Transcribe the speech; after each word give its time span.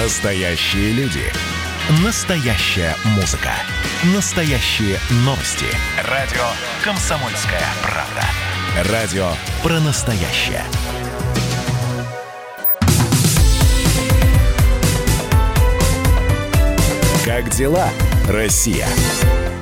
Настоящие 0.00 0.92
люди. 0.92 1.24
Настоящая 2.04 2.94
музыка. 3.16 3.50
Настоящие 4.14 4.96
новости. 5.24 5.66
Радио 6.08 6.44
«Комсомольская 6.84 7.64
правда». 7.82 8.92
Радио 8.92 9.26
про 9.60 9.80
настоящее. 9.80 10.62
Как 17.24 17.50
дела, 17.50 17.88
Россия? 18.28 18.86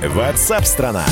Ватсап-страна! 0.03 1.05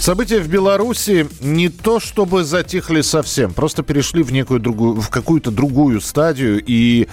События 0.00 0.40
в 0.40 0.48
Беларуси 0.48 1.28
не 1.40 1.68
то 1.68 2.00
чтобы 2.00 2.42
затихли 2.42 3.02
совсем, 3.02 3.54
просто 3.54 3.84
перешли 3.84 4.24
в 4.24 4.32
некую 4.32 4.58
другую, 4.58 5.00
в 5.00 5.10
какую-то 5.10 5.52
другую 5.52 6.00
стадию 6.00 6.60
и 6.66 7.06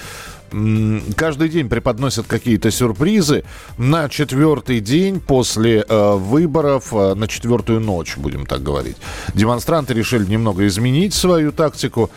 каждый 1.15 1.49
день 1.49 1.69
преподносят 1.69 2.27
какие-то 2.27 2.71
сюрпризы. 2.71 3.43
На 3.77 4.09
четвертый 4.09 4.79
день 4.79 5.19
после 5.19 5.85
э, 5.87 6.15
выборов, 6.15 6.93
э, 6.93 7.13
на 7.15 7.27
четвертую 7.27 7.79
ночь, 7.79 8.17
будем 8.17 8.45
так 8.45 8.63
говорить, 8.63 8.97
демонстранты 9.33 9.93
решили 9.93 10.25
немного 10.25 10.67
изменить 10.67 11.13
свою 11.13 11.51
тактику 11.51 12.09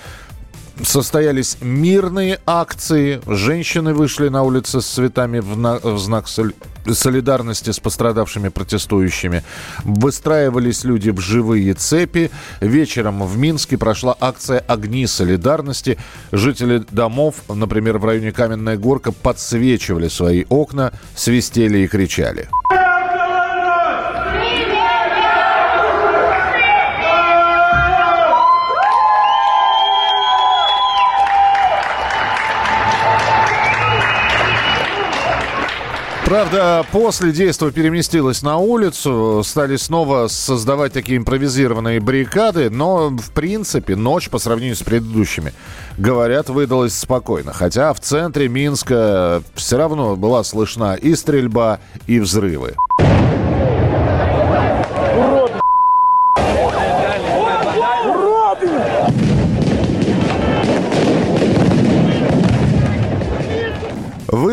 состоялись 0.83 1.59
мирные 1.61 2.41
акции. 2.47 3.21
Женщины 3.27 3.95
вышли 3.95 4.29
на 4.29 4.43
улицы 4.43 4.81
с 4.81 4.87
цветами 4.87 5.41
в, 5.41 5.57
на, 5.57 5.79
в 5.79 5.99
знак 5.99 6.29
солидарности 6.91 7.71
с 7.71 7.81
пострадавшими 7.81 8.49
протестующими. 8.49 9.43
Выстраивались 9.85 10.85
люди 10.85 11.11
в 11.11 11.21
живые 11.21 11.75
цепи. 11.75 12.31
Вечером 12.61 13.27
в 13.27 13.37
Минске 13.39 13.79
прошла 13.79 14.17
акция 14.21 14.61
«Огни 14.61 15.07
солидарности». 15.07 15.99
Жители 16.33 16.85
домов, 16.91 17.37
например, 17.49 17.99
в 17.99 18.05
районе 18.05 18.33
Каменная 18.33 18.77
Горка, 18.77 19.13
подсвечивали 19.13 20.09
свои 20.09 20.45
окна, 20.49 20.93
свистели 21.15 21.79
и 21.79 21.87
кричали. 21.87 22.49
Правда, 36.33 36.87
после 36.91 37.31
действа 37.31 37.71
переместилась 37.71 38.41
на 38.41 38.57
улицу, 38.57 39.43
стали 39.45 39.77
снова 39.77 40.29
создавать 40.29 40.95
такие 40.95 41.19
импровизированные 41.19 42.01
баррикады, 42.01 42.71
но, 42.71 43.11
в 43.11 43.33
принципе, 43.33 43.97
ночь 43.97 44.31
по 44.31 44.39
сравнению 44.39 44.77
с 44.77 44.83
предыдущими, 44.83 45.53
говорят, 45.99 46.49
выдалась 46.49 46.99
спокойно. 46.99 47.53
Хотя 47.53 47.93
в 47.93 48.01
центре 48.01 48.49
Минска 48.49 49.43
все 49.57 49.77
равно 49.77 50.17
была 50.17 50.43
слышна 50.43 50.95
и 50.95 51.15
стрельба, 51.17 51.81
и 52.07 52.19
взрывы. 52.19 52.77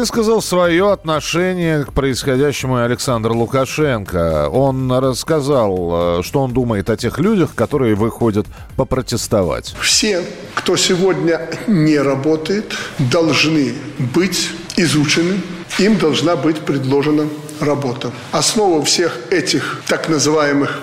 Высказал 0.10 0.42
свое 0.42 0.92
отношение 0.92 1.86
к 1.86 1.94
происходящему 1.94 2.84
Александр 2.84 3.32
Лукашенко. 3.32 4.50
Он 4.50 4.92
рассказал, 4.92 6.20
э, 6.20 6.24
что 6.24 6.42
он 6.42 6.52
думает 6.52 6.90
о 6.90 6.98
тех 6.98 7.20
людях, 7.20 7.54
которые 7.54 7.94
выходят 7.94 8.48
попротестовать. 8.76 9.76
Все, 9.80 10.24
кто 10.56 10.78
сегодня 10.78 11.42
не 11.68 12.00
работает, 12.00 12.74
должны 12.98 13.76
быть 14.16 14.50
изучены. 14.78 15.42
Им 15.78 16.00
должна 16.00 16.36
быть 16.36 16.58
предложена 16.62 17.30
работа. 17.60 18.12
Основа 18.32 18.84
всех 18.84 19.16
этих 19.30 19.84
так 19.86 20.10
называемых 20.10 20.80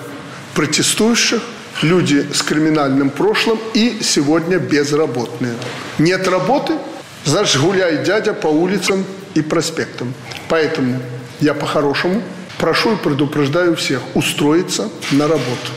протестующих 0.53 1.41
люди 1.81 2.25
с 2.33 2.41
криминальным 2.41 3.09
прошлым 3.09 3.59
и 3.73 3.99
сегодня 4.01 4.57
безработные. 4.57 5.55
Нет 5.99 6.29
работы– 6.29 6.75
Значит, 7.27 7.61
гуляй, 7.61 8.05
дядя, 8.05 8.33
по 8.33 8.47
улицам 8.47 9.03
и 9.37 9.41
проспектам. 9.41 10.13
Поэтому 10.49 10.99
я 11.39 11.53
по-хорошему 11.53 12.21
прошу 12.57 12.93
и 12.93 12.95
предупреждаю 12.97 13.75
всех 13.75 14.01
устроиться 14.15 14.89
на 15.11 15.27
работу. 15.27 15.71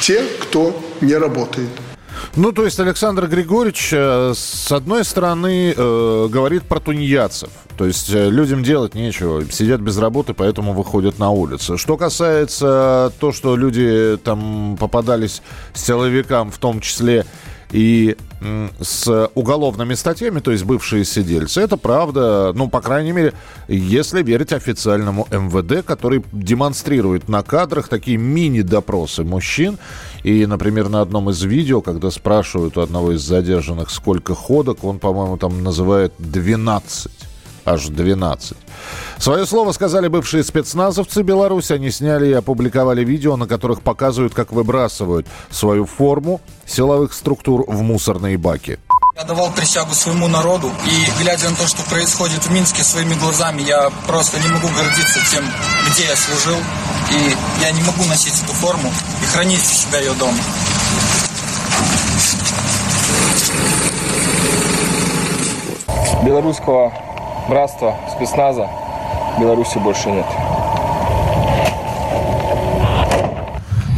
Те, 0.00 0.22
кто 0.40 0.80
не 1.00 1.14
работает. 1.14 1.70
Ну, 2.36 2.52
то 2.52 2.64
есть 2.64 2.78
Александр 2.78 3.26
Григорьевич, 3.26 3.90
э, 3.92 4.32
с 4.36 4.70
одной 4.70 5.04
стороны, 5.04 5.74
э, 5.76 6.28
говорит 6.30 6.62
про 6.64 6.78
тунеядцев. 6.78 7.50
То 7.76 7.86
есть 7.86 8.12
э, 8.12 8.28
людям 8.28 8.62
делать 8.62 8.94
нечего, 8.94 9.44
сидят 9.50 9.80
без 9.80 9.98
работы, 9.98 10.34
поэтому 10.34 10.72
выходят 10.72 11.18
на 11.18 11.30
улицу. 11.30 11.78
Что 11.78 11.96
касается 11.96 13.12
то, 13.18 13.32
что 13.32 13.56
люди 13.56 14.18
там 14.22 14.76
попадались 14.78 15.42
силовикам, 15.74 16.50
в 16.50 16.58
том 16.58 16.80
числе 16.80 17.24
и 17.72 18.16
с 18.80 19.30
уголовными 19.34 19.94
статьями, 19.94 20.40
то 20.40 20.50
есть 20.50 20.64
бывшие 20.64 21.04
сидельцы. 21.04 21.60
Это 21.60 21.76
правда, 21.76 22.52
ну, 22.54 22.68
по 22.68 22.80
крайней 22.80 23.12
мере, 23.12 23.34
если 23.68 24.22
верить 24.22 24.52
официальному 24.52 25.28
МВД, 25.30 25.84
который 25.84 26.24
демонстрирует 26.32 27.28
на 27.28 27.42
кадрах 27.42 27.88
такие 27.88 28.16
мини-допросы 28.16 29.24
мужчин. 29.24 29.78
И, 30.22 30.46
например, 30.46 30.88
на 30.88 31.02
одном 31.02 31.30
из 31.30 31.42
видео, 31.42 31.80
когда 31.82 32.10
спрашивают 32.10 32.78
у 32.78 32.80
одного 32.80 33.12
из 33.12 33.20
задержанных, 33.20 33.90
сколько 33.90 34.34
ходок, 34.34 34.84
он, 34.84 34.98
по-моему, 34.98 35.36
там 35.36 35.62
называет 35.62 36.12
12 36.18 37.29
аж 37.64 37.86
12. 37.86 38.56
Свое 39.18 39.46
слово 39.46 39.72
сказали 39.72 40.08
бывшие 40.08 40.42
спецназовцы 40.44 41.22
Беларуси. 41.22 41.72
Они 41.72 41.90
сняли 41.90 42.28
и 42.28 42.32
опубликовали 42.32 43.04
видео, 43.04 43.36
на 43.36 43.46
которых 43.46 43.82
показывают, 43.82 44.34
как 44.34 44.52
выбрасывают 44.52 45.26
свою 45.50 45.86
форму 45.86 46.40
силовых 46.66 47.12
структур 47.12 47.64
в 47.66 47.82
мусорные 47.82 48.38
баки. 48.38 48.78
Я 49.16 49.24
давал 49.24 49.50
присягу 49.52 49.94
своему 49.94 50.28
народу, 50.28 50.70
и 50.86 51.22
глядя 51.22 51.50
на 51.50 51.56
то, 51.56 51.66
что 51.66 51.82
происходит 51.90 52.46
в 52.46 52.50
Минске 52.52 52.82
своими 52.82 53.12
глазами, 53.14 53.60
я 53.60 53.90
просто 54.06 54.40
не 54.40 54.48
могу 54.48 54.68
гордиться 54.68 55.20
тем, 55.30 55.44
где 55.90 56.06
я 56.06 56.16
служил, 56.16 56.56
и 57.10 57.36
я 57.60 57.70
не 57.72 57.82
могу 57.82 58.04
носить 58.04 58.42
эту 58.42 58.54
форму 58.54 58.90
и 59.22 59.26
хранить 59.26 59.60
у 59.60 59.74
себя 59.74 59.98
ее 59.98 60.14
дома. 60.14 60.38
Белорусского 66.24 66.92
братства, 67.50 67.96
спецназа 68.16 68.70
Беларуси 69.38 69.78
больше 69.78 70.10
нет. 70.10 70.26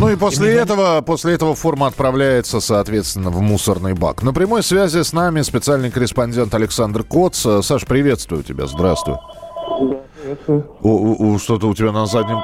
Ну 0.01 0.09
и 0.09 0.17
после 0.17 0.57
этого, 0.57 1.01
после 1.03 1.35
этого 1.35 1.55
форма 1.55 1.87
отправляется, 1.87 2.61
соответственно, 2.61 3.31
в 3.31 3.41
мусорный 3.41 3.95
бак. 3.95 4.25
На 4.25 4.33
прямой 4.33 4.65
связи 4.65 5.03
с 5.03 5.13
нами 5.13 5.43
специальный 5.43 5.93
корреспондент 5.93 6.53
Александр 6.55 7.05
Коц. 7.05 7.47
Саш, 7.63 7.87
приветствую 7.87 8.43
тебя, 8.43 8.67
здравствуй. 8.67 9.15
Да, 9.15 10.01
приветствую. 10.21 10.67
У, 10.81 11.33
у, 11.33 11.39
что-то 11.39 11.69
у 11.69 11.75
тебя 11.75 11.93
на 11.93 12.07
заднем... 12.07 12.43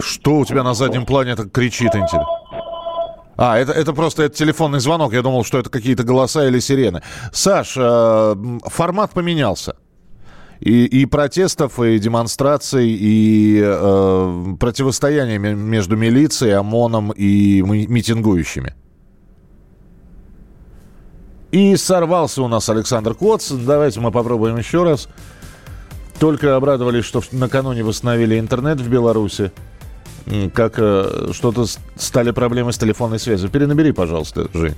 Что 0.00 0.36
у 0.36 0.44
тебя 0.44 0.62
на 0.62 0.74
заднем 0.74 1.06
плане 1.06 1.34
так 1.34 1.50
кричит, 1.50 1.94
интересно? 1.94 2.26
А, 3.38 3.58
это, 3.58 3.72
это 3.72 3.94
просто 3.94 4.24
это 4.24 4.36
телефонный 4.36 4.80
звонок. 4.80 5.14
Я 5.14 5.22
думал, 5.22 5.44
что 5.44 5.58
это 5.58 5.70
какие-то 5.70 6.02
голоса 6.02 6.46
или 6.46 6.58
сирены. 6.58 7.00
Саш, 7.32 7.74
э, 7.78 8.34
формат 8.66 9.12
поменялся 9.12 9.76
и, 10.60 10.84
и 10.84 11.06
протестов, 11.06 11.80
и 11.80 11.98
демонстраций, 11.98 12.88
и 12.88 13.60
э, 13.62 14.56
противостояния 14.58 15.38
между 15.38 15.96
милицией, 15.96 16.54
ОМОНом 16.54 17.12
и 17.12 17.62
митингующими. 17.62 18.74
И 21.50 21.76
сорвался 21.76 22.42
у 22.42 22.48
нас 22.48 22.68
Александр 22.68 23.14
Коц. 23.14 23.50
Давайте 23.50 24.00
мы 24.00 24.12
попробуем 24.12 24.56
еще 24.56 24.84
раз. 24.84 25.08
Только 26.20 26.54
обрадовались, 26.54 27.04
что 27.04 27.22
накануне 27.32 27.82
восстановили 27.82 28.38
интернет 28.38 28.80
в 28.80 28.88
Беларуси 28.88 29.50
как 30.54 30.74
э, 30.76 31.30
что-то 31.32 31.66
стали 31.96 32.30
проблемы 32.30 32.72
с 32.72 32.78
телефонной 32.78 33.18
связью. 33.18 33.50
Перенабери, 33.50 33.92
пожалуйста, 33.92 34.48
Жень. 34.52 34.76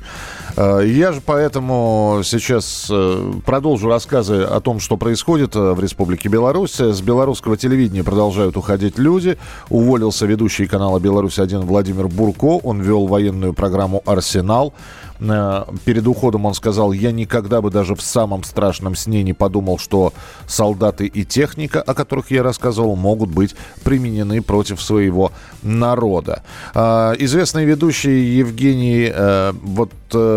Э, 0.56 0.82
я 0.84 1.12
же 1.12 1.20
поэтому 1.24 2.20
сейчас 2.24 2.88
э, 2.90 3.32
продолжу 3.44 3.88
рассказы 3.88 4.42
о 4.42 4.60
том, 4.60 4.80
что 4.80 4.96
происходит 4.96 5.54
в 5.54 5.78
Республике 5.80 6.28
Беларусь. 6.28 6.78
С 6.78 7.00
белорусского 7.00 7.56
телевидения 7.56 8.04
продолжают 8.04 8.56
уходить 8.56 8.98
люди. 8.98 9.38
Уволился 9.68 10.26
ведущий 10.26 10.66
канала 10.66 10.98
«Беларусь-1» 10.98 11.60
Владимир 11.60 12.08
Бурко. 12.08 12.60
Он 12.62 12.80
вел 12.80 13.06
военную 13.06 13.52
программу 13.54 14.02
«Арсенал». 14.06 14.74
Э, 15.22 15.64
перед 15.84 16.06
уходом 16.06 16.46
он 16.46 16.54
сказал, 16.54 16.92
я 16.92 17.12
никогда 17.12 17.60
бы 17.60 17.70
даже 17.70 17.94
в 17.94 18.02
самом 18.02 18.44
страшном 18.44 18.96
сне 18.96 19.22
не 19.22 19.32
подумал, 19.32 19.78
что 19.78 20.12
солдаты 20.46 21.06
и 21.06 21.24
техника, 21.24 21.80
о 21.80 21.94
которых 21.94 22.30
я 22.30 22.42
рассказывал, 22.42 22.96
могут 22.96 23.30
быть 23.30 23.54
применены 23.84 24.42
против 24.42 24.82
своего 24.82 25.32
народа. 25.62 26.42
Э, 26.74 27.14
известный 27.18 27.64
ведущий 27.64 28.36
Евгений, 28.36 29.10
э, 29.12 29.52
вот 29.62 29.92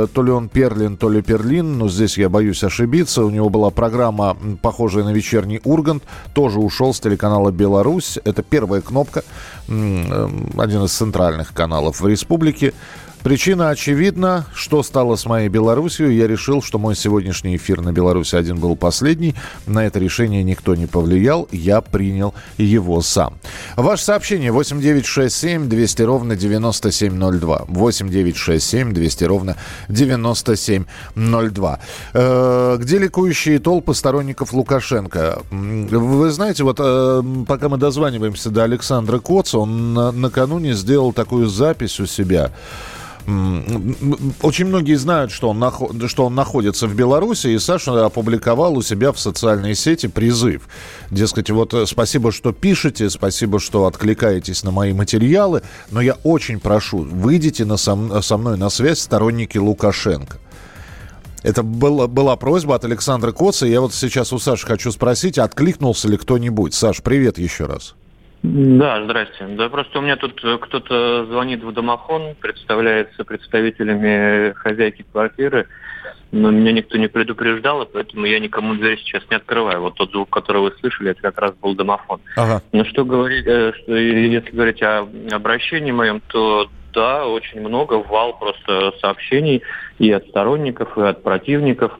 то 0.07 0.23
ли 0.23 0.31
он 0.31 0.49
Перлин, 0.49 0.97
то 0.97 1.09
ли 1.09 1.21
Перлин, 1.21 1.77
но 1.77 1.89
здесь 1.89 2.17
я 2.17 2.29
боюсь 2.29 2.63
ошибиться. 2.63 3.23
У 3.23 3.29
него 3.29 3.49
была 3.49 3.69
программа, 3.69 4.37
похожая 4.61 5.03
на 5.03 5.13
вечерний 5.13 5.61
Ургант, 5.63 6.03
тоже 6.33 6.59
ушел 6.59 6.93
с 6.93 6.99
телеканала 6.99 7.51
«Беларусь». 7.51 8.19
Это 8.23 8.43
первая 8.43 8.81
кнопка, 8.81 9.23
один 9.67 10.83
из 10.83 10.91
центральных 10.91 11.53
каналов 11.53 12.01
в 12.01 12.07
республике. 12.07 12.73
Причина 13.25 13.69
очевидна. 13.71 14.45
Что 14.53 14.83
стало 14.83 15.15
с 15.15 15.25
моей 15.25 15.49
Белоруссией? 15.49 16.15
Я 16.15 16.27
решил, 16.27 16.61
что 16.61 16.77
мой 16.77 16.95
сегодняшний 16.95 17.55
эфир 17.55 17.81
на 17.81 17.91
Беларуси 17.91 18.35
один 18.35 18.59
был 18.59 18.75
последний. 18.75 19.33
На 19.65 19.87
это 19.87 19.97
решение 19.97 20.43
никто 20.43 20.75
не 20.75 20.85
повлиял. 20.85 21.47
Я 21.51 21.81
принял 21.81 22.35
его 22.59 23.01
сам. 23.01 23.39
Ваше 23.77 24.03
сообщение 24.03 24.51
8967 24.51 25.67
200 25.67 26.01
ровно 26.03 26.35
9702. 26.35 27.65
8967 27.67 28.93
200 28.93 29.23
ровно 29.23 29.57
9702. 29.89 31.79
Э, 32.13 32.77
где 32.79 32.99
ликующие 32.99 33.57
толпы 33.57 33.95
сторонников 33.95 34.53
Лукашенко? 34.53 35.41
Вы 35.49 36.29
знаете, 36.29 36.63
вот 36.63 36.77
э, 36.79 37.23
пока 37.47 37.69
мы 37.69 37.79
дозваниваемся 37.79 38.51
до 38.51 38.65
Александра 38.65 39.17
Коца, 39.17 39.57
он 39.57 39.95
на, 39.95 40.11
накануне 40.11 40.73
сделал 40.75 41.11
такую 41.11 41.47
запись 41.47 41.99
у 41.99 42.05
себя. 42.05 42.51
Очень 43.25 44.65
многие 44.65 44.95
знают, 44.95 45.31
что 45.31 45.49
он, 45.49 45.57
нахо- 45.57 46.07
что 46.07 46.25
он 46.25 46.35
находится 46.35 46.85
в 46.85 46.95
Беларуси, 46.95 47.47
и 47.47 47.57
Саша 47.57 48.05
опубликовал 48.05 48.77
у 48.77 48.83
себя 48.83 49.11
в 49.11 49.19
социальной 49.19 49.73
сети 49.73 50.07
призыв. 50.07 50.67
Дескать, 51.09 51.49
вот 51.49 51.73
э, 51.73 51.87
спасибо, 51.87 52.31
что 52.31 52.51
пишете, 52.51 53.09
спасибо, 53.09 53.59
что 53.59 53.87
откликаетесь 53.87 54.63
на 54.63 54.69
мои 54.69 54.93
материалы, 54.93 55.63
но 55.89 56.01
я 56.01 56.17
очень 56.23 56.59
прошу, 56.59 56.99
выйдите 56.99 57.65
на 57.65 57.77
со, 57.77 58.21
со 58.21 58.37
мной 58.37 58.57
на 58.57 58.69
связь 58.69 58.99
сторонники 58.99 59.57
Лукашенко. 59.57 60.37
Это 61.41 61.63
была, 61.63 62.07
была 62.07 62.35
просьба 62.35 62.75
от 62.75 62.85
Александра 62.85 63.31
Коца. 63.31 63.65
Я 63.65 63.81
вот 63.81 63.93
сейчас 63.93 64.33
у 64.33 64.39
Саши 64.39 64.65
хочу 64.65 64.91
спросить, 64.91 65.37
откликнулся 65.37 66.07
ли 66.07 66.17
кто-нибудь. 66.17 66.73
Саш, 66.73 67.01
привет 67.01 67.37
еще 67.37 67.65
раз. 67.65 67.95
Да, 68.45 69.03
здрасте. 69.03 69.47
Да 69.47 69.69
просто 69.69 69.99
у 69.99 70.01
меня 70.01 70.17
тут 70.17 70.43
э, 70.43 70.57
кто-то 70.59 71.25
звонит 71.25 71.63
в 71.63 71.71
домофон, 71.71 72.35
представляется 72.39 73.23
представителями 73.23 74.53
хозяйки 74.53 75.03
квартиры, 75.11 75.67
но 76.31 76.51
меня 76.51 76.71
никто 76.71 76.97
не 76.97 77.07
предупреждал, 77.07 77.81
и 77.83 77.89
поэтому 77.91 78.25
я 78.25 78.39
никому 78.39 78.75
дверь 78.75 78.99
сейчас 78.99 79.23
не 79.31 79.37
открываю. 79.37 79.81
Вот 79.81 79.95
тот 79.95 80.11
звук, 80.11 80.29
который 80.29 80.61
вы 80.61 80.73
слышали, 80.79 81.11
это 81.11 81.21
как 81.21 81.39
раз 81.39 81.53
был 81.55 81.73
домофон. 81.73 82.21
Ага. 82.37 82.61
Но 82.71 82.85
что 82.85 83.03
говорить, 83.03 83.47
э, 83.47 83.73
что, 83.81 83.95
если 83.95 84.51
говорить 84.51 84.83
о 84.83 85.07
обращении 85.31 85.91
моем, 85.91 86.21
то 86.27 86.69
да, 86.93 87.25
очень 87.27 87.59
много, 87.61 87.95
вал 87.95 88.37
просто 88.37 88.93
сообщений 89.01 89.63
и 89.97 90.11
от 90.11 90.25
сторонников, 90.27 90.97
и 90.97 91.01
от 91.01 91.23
противников. 91.23 91.91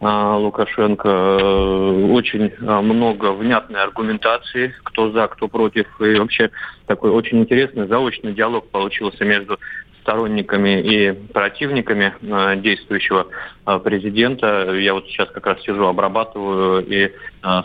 А, 0.00 0.36
Лукашенко. 0.38 1.08
Э, 1.08 2.06
очень 2.10 2.52
а, 2.66 2.80
много 2.80 3.32
внятной 3.32 3.82
аргументации, 3.82 4.74
кто 4.82 5.10
за, 5.12 5.28
кто 5.28 5.46
против. 5.46 5.86
И 6.00 6.18
вообще 6.18 6.50
такой 6.86 7.10
очень 7.10 7.40
интересный 7.40 7.86
заочный 7.86 8.32
диалог 8.32 8.70
получился 8.70 9.24
между 9.26 9.58
сторонниками 10.00 10.80
и 10.80 11.12
противниками 11.12 12.14
э, 12.22 12.56
действующего 12.62 13.26
э, 13.66 13.78
президента. 13.80 14.72
Я 14.72 14.94
вот 14.94 15.06
сейчас 15.06 15.28
как 15.30 15.46
раз 15.46 15.60
сижу, 15.60 15.86
обрабатываю, 15.86 16.82
и 16.86 17.12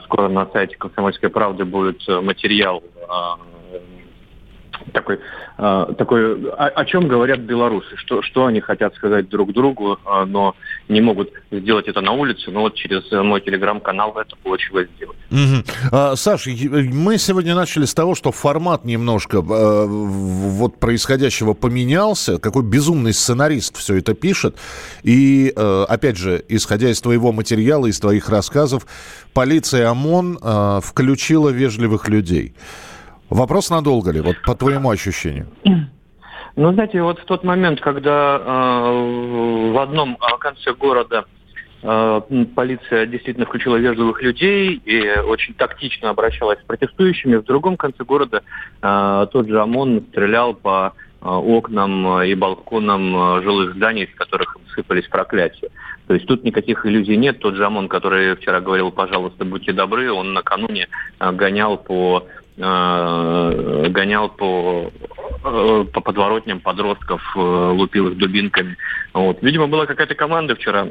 скоро 0.03 0.27
на 0.27 0.45
сайте 0.47 0.75
«Комсомольской 0.75 1.29
правды» 1.29 1.63
будет 1.63 2.05
материал 2.07 2.83
такой, 4.91 5.19
э, 5.57 5.85
такой 5.97 6.49
о, 6.49 6.67
о 6.67 6.85
чем 6.85 7.07
говорят 7.07 7.39
белорусы, 7.39 7.95
что, 7.97 8.21
что 8.21 8.45
они 8.45 8.59
хотят 8.59 8.95
сказать 8.95 9.29
друг 9.29 9.53
другу, 9.53 9.97
э, 10.05 10.25
но 10.25 10.55
не 10.87 11.01
могут 11.01 11.31
сделать 11.51 11.87
это 11.87 12.01
на 12.01 12.11
улице, 12.11 12.51
но 12.51 12.61
вот 12.61 12.75
через 12.75 13.09
мой 13.11 13.41
телеграм-канал 13.41 14.17
это 14.17 14.35
получилось 14.43 14.87
сделать. 14.95 15.17
Угу. 15.31 15.63
А, 15.91 16.15
Саша, 16.15 16.51
мы 16.51 17.17
сегодня 17.17 17.55
начали 17.55 17.85
с 17.85 17.93
того, 17.93 18.15
что 18.15 18.31
формат 18.31 18.85
немножко 18.85 19.37
э, 19.37 19.85
вот 19.87 20.79
происходящего 20.79 21.53
поменялся, 21.53 22.39
какой 22.39 22.63
безумный 22.63 23.13
сценарист 23.13 23.77
все 23.77 23.95
это 23.95 24.13
пишет, 24.13 24.57
и, 25.03 25.51
э, 25.55 25.85
опять 25.89 26.17
же, 26.17 26.43
исходя 26.47 26.89
из 26.89 27.01
твоего 27.01 27.31
материала, 27.31 27.87
из 27.87 27.99
твоих 27.99 28.29
рассказов, 28.29 28.85
полиция 29.33 29.89
ОМОН 29.89 30.39
э, 30.41 30.79
включила 30.83 31.49
вежливых 31.49 32.07
людей. 32.07 32.53
Вопрос 33.29 33.69
надолго 33.69 34.11
ли, 34.11 34.21
вот 34.21 34.35
по 34.45 34.55
твоему 34.55 34.89
ощущению? 34.89 35.47
Ну, 36.55 36.71
знаете, 36.71 37.01
вот 37.01 37.19
в 37.19 37.25
тот 37.25 37.43
момент, 37.43 37.81
когда 37.81 38.39
э, 38.39 39.71
в 39.73 39.77
одном 39.81 40.13
э, 40.13 40.37
конце 40.39 40.73
города 40.73 41.25
э, 41.83 42.21
полиция 42.55 43.05
действительно 43.07 43.45
включила 43.45 43.75
вежливых 43.75 44.21
людей 44.21 44.81
и 44.85 45.19
очень 45.19 45.53
тактично 45.55 46.11
обращалась 46.11 46.59
с 46.59 46.63
протестующими, 46.63 47.35
в 47.35 47.43
другом 47.43 47.75
конце 47.75 48.05
города 48.05 48.43
э, 48.81 49.27
тот 49.33 49.47
же 49.47 49.59
ОМОН 49.59 50.05
стрелял 50.11 50.53
по 50.53 50.93
э, 51.21 51.27
окнам 51.27 52.21
и 52.23 52.33
балконам 52.35 53.15
э, 53.15 53.41
жилых 53.43 53.75
зданий, 53.75 54.05
из 54.05 54.15
которых 54.15 54.55
сыпались 54.73 55.07
проклятия. 55.09 55.67
То 56.07 56.13
есть 56.13 56.25
тут 56.25 56.45
никаких 56.45 56.85
иллюзий 56.85 57.17
нет. 57.17 57.39
Тот 57.39 57.55
же 57.55 57.65
ОМОН, 57.65 57.89
который 57.89 58.37
вчера 58.37 58.61
говорил, 58.61 58.91
пожалуйста, 58.91 59.43
будьте 59.43 59.73
добры, 59.73 60.09
он 60.09 60.31
накануне 60.31 60.87
гонял 61.19 61.77
по 61.77 62.27
гонял 62.57 64.29
по, 64.29 64.91
э, 65.43 65.85
по 65.91 66.01
подворотням 66.01 66.61
подростков, 66.61 67.21
э, 67.35 67.39
лупил 67.39 68.07
их 68.07 68.17
дубинками. 68.17 68.77
Вот. 69.13 69.41
Видимо, 69.41 69.67
была 69.67 69.85
какая-то 69.85 70.15
команда 70.15 70.55
вчера 70.55 70.87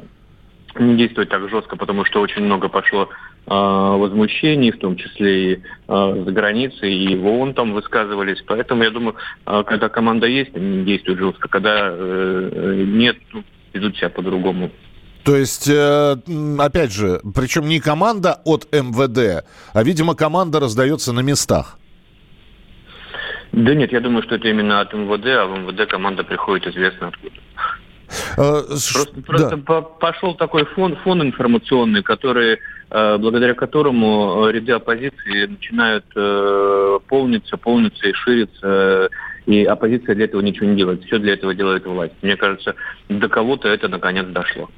не 0.79 0.97
действовать 0.97 1.29
так 1.29 1.49
жестко, 1.49 1.77
потому 1.77 2.05
что 2.05 2.21
очень 2.21 2.43
много 2.43 2.69
пошло 2.69 3.09
э, 3.09 3.09
возмущений, 3.47 4.73
в 4.73 4.79
том 4.79 4.97
числе 4.97 5.53
и 5.53 5.55
э, 5.57 6.23
за 6.27 6.33
границей, 6.33 6.93
и 6.93 7.17
в 7.17 7.27
ООН 7.27 7.55
там 7.55 7.73
высказывались. 7.73 8.43
Поэтому 8.47 8.83
я 8.83 8.91
думаю, 8.91 9.17
э, 9.47 9.63
когда 9.67 9.89
команда 9.89 10.27
есть, 10.27 10.55
они 10.57 10.85
действуют 10.85 11.21
жестко. 11.21 11.49
Когда 11.49 11.91
э, 11.91 12.85
нет, 12.87 13.17
ну, 13.33 13.45
ведут 13.73 13.97
себя 13.97 14.11
по-другому. 14.11 14.71
То 15.25 15.37
есть, 15.37 15.69
э, 15.69 16.17
опять 16.59 16.93
же, 16.93 17.21
причем 17.35 17.67
не 17.67 17.81
команда 17.81 18.41
от 18.45 18.69
МВД, 18.73 19.45
а, 19.73 19.83
видимо, 19.83 20.15
команда 20.15 20.61
раздается 20.61 21.13
на 21.13 21.21
местах. 21.21 21.79
Да 23.53 23.75
нет, 23.75 23.93
я 23.93 24.01
думаю, 24.01 24.23
что 24.23 24.35
это 24.35 24.49
именно 24.49 24.81
от 24.81 24.93
МВД, 24.93 25.27
а 25.27 25.47
в 25.47 25.59
МВД 25.59 25.89
команда 25.89 26.25
приходит 26.25 26.67
известно 26.67 27.09
откуда. 27.09 27.37
А, 28.37 28.63
просто 28.63 29.23
просто 29.23 29.57
да. 29.57 29.81
пошел 29.81 30.35
такой 30.35 30.67
фон, 30.67 30.97
фон 30.97 31.23
информационный, 31.23 32.03
который, 32.03 32.59
э, 32.91 33.19
благодаря 33.19 33.55
которому 33.55 34.49
ряды 34.51 34.73
оппозиции 34.73 35.47
начинают 35.47 36.05
э, 36.15 36.99
полниться, 37.09 37.57
полниться 37.57 38.09
и 38.09 38.13
шириться. 38.13 39.09
И 39.47 39.65
оппозиция 39.65 40.15
для 40.15 40.25
этого 40.25 40.41
ничего 40.41 40.67
не 40.67 40.77
делает. 40.77 41.05
Все 41.05 41.19
для 41.19 41.35
этого 41.35 41.55
делает 41.55 41.87
власть. 41.87 42.15
Мне 42.23 42.37
кажется, 42.37 42.75
до 43.09 43.29
кого-то 43.29 43.69
это 43.69 43.89
наконец 43.89 44.27
дошло. 44.27 44.71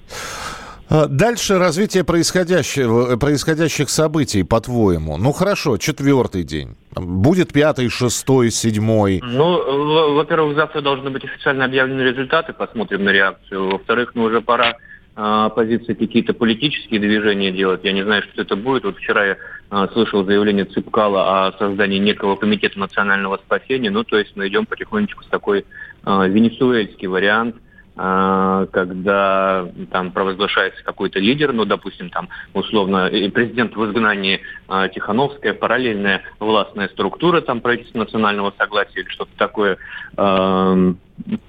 А, 0.89 1.07
дальше 1.07 1.59
развитие 1.59 2.05
происходящего, 2.05 3.17
происходящих 3.17 3.91
событий, 3.91 4.45
по-твоему. 4.45 5.17
Ну 5.17 5.33
хорошо, 5.33 5.79
четвертый 5.79 6.45
день. 6.45 6.77
Будет 6.95 7.53
пятый, 7.53 7.89
шестой, 7.89 8.51
седьмой. 8.51 9.21
Ну, 9.23 10.15
во-первых, 10.15 10.57
завтра 10.57 10.81
должны 10.81 11.11
быть 11.11 11.25
официально 11.25 11.65
объявлены 11.65 12.03
результаты, 12.03 12.53
посмотрим 12.53 13.05
на 13.05 13.11
реакцию. 13.11 13.71
Во-вторых, 13.71 14.13
ну 14.15 14.25
уже 14.25 14.41
пора 14.41 14.77
а, 15.19 15.47
оппозиции 15.47 15.95
какие-то 15.95 16.35
политические 16.35 17.01
движения 17.01 17.51
делать. 17.51 17.81
Я 17.85 17.93
не 17.93 18.05
знаю, 18.05 18.23
что 18.23 18.43
это 18.43 18.55
будет. 18.55 18.85
Вот 18.85 18.99
вчера 18.99 19.25
я 19.25 19.37
а, 19.71 19.89
слышал 19.89 20.25
заявление 20.25 20.67
Цыпкала 20.67 21.47
о 21.47 21.53
создании 21.53 21.99
некого 21.99 22.37
комитета 22.37 22.79
национального 22.79 23.39
спасения. 23.39 23.91
Ну, 23.91 24.05
то 24.05 24.19
есть 24.19 24.37
мы 24.37 24.47
идем 24.49 24.67
потихонечку 24.67 25.25
с 25.25 25.29
такой 25.29 25.65
а, 26.05 26.27
венесуэльский 26.27 27.09
вариант 27.09 27.57
когда 27.97 29.69
там 29.91 30.13
провозглашается 30.13 30.85
какой-то 30.85 31.19
лидер, 31.19 31.55
ну, 31.55 31.65
допустим, 31.65 32.11
там, 32.11 32.29
условно, 32.53 33.09
президент 33.33 33.75
в 33.75 33.87
изгнании 33.87 34.43
а, 34.69 34.89
Тихановская, 34.89 35.55
параллельная 35.55 36.23
властная 36.39 36.89
структура, 36.89 37.41
там, 37.41 37.63
правительство 37.63 38.01
национального 38.01 38.53
согласия 38.59 39.01
или 39.01 39.09
что-то 39.09 39.31
такое, 39.39 39.79
э, 40.19 40.95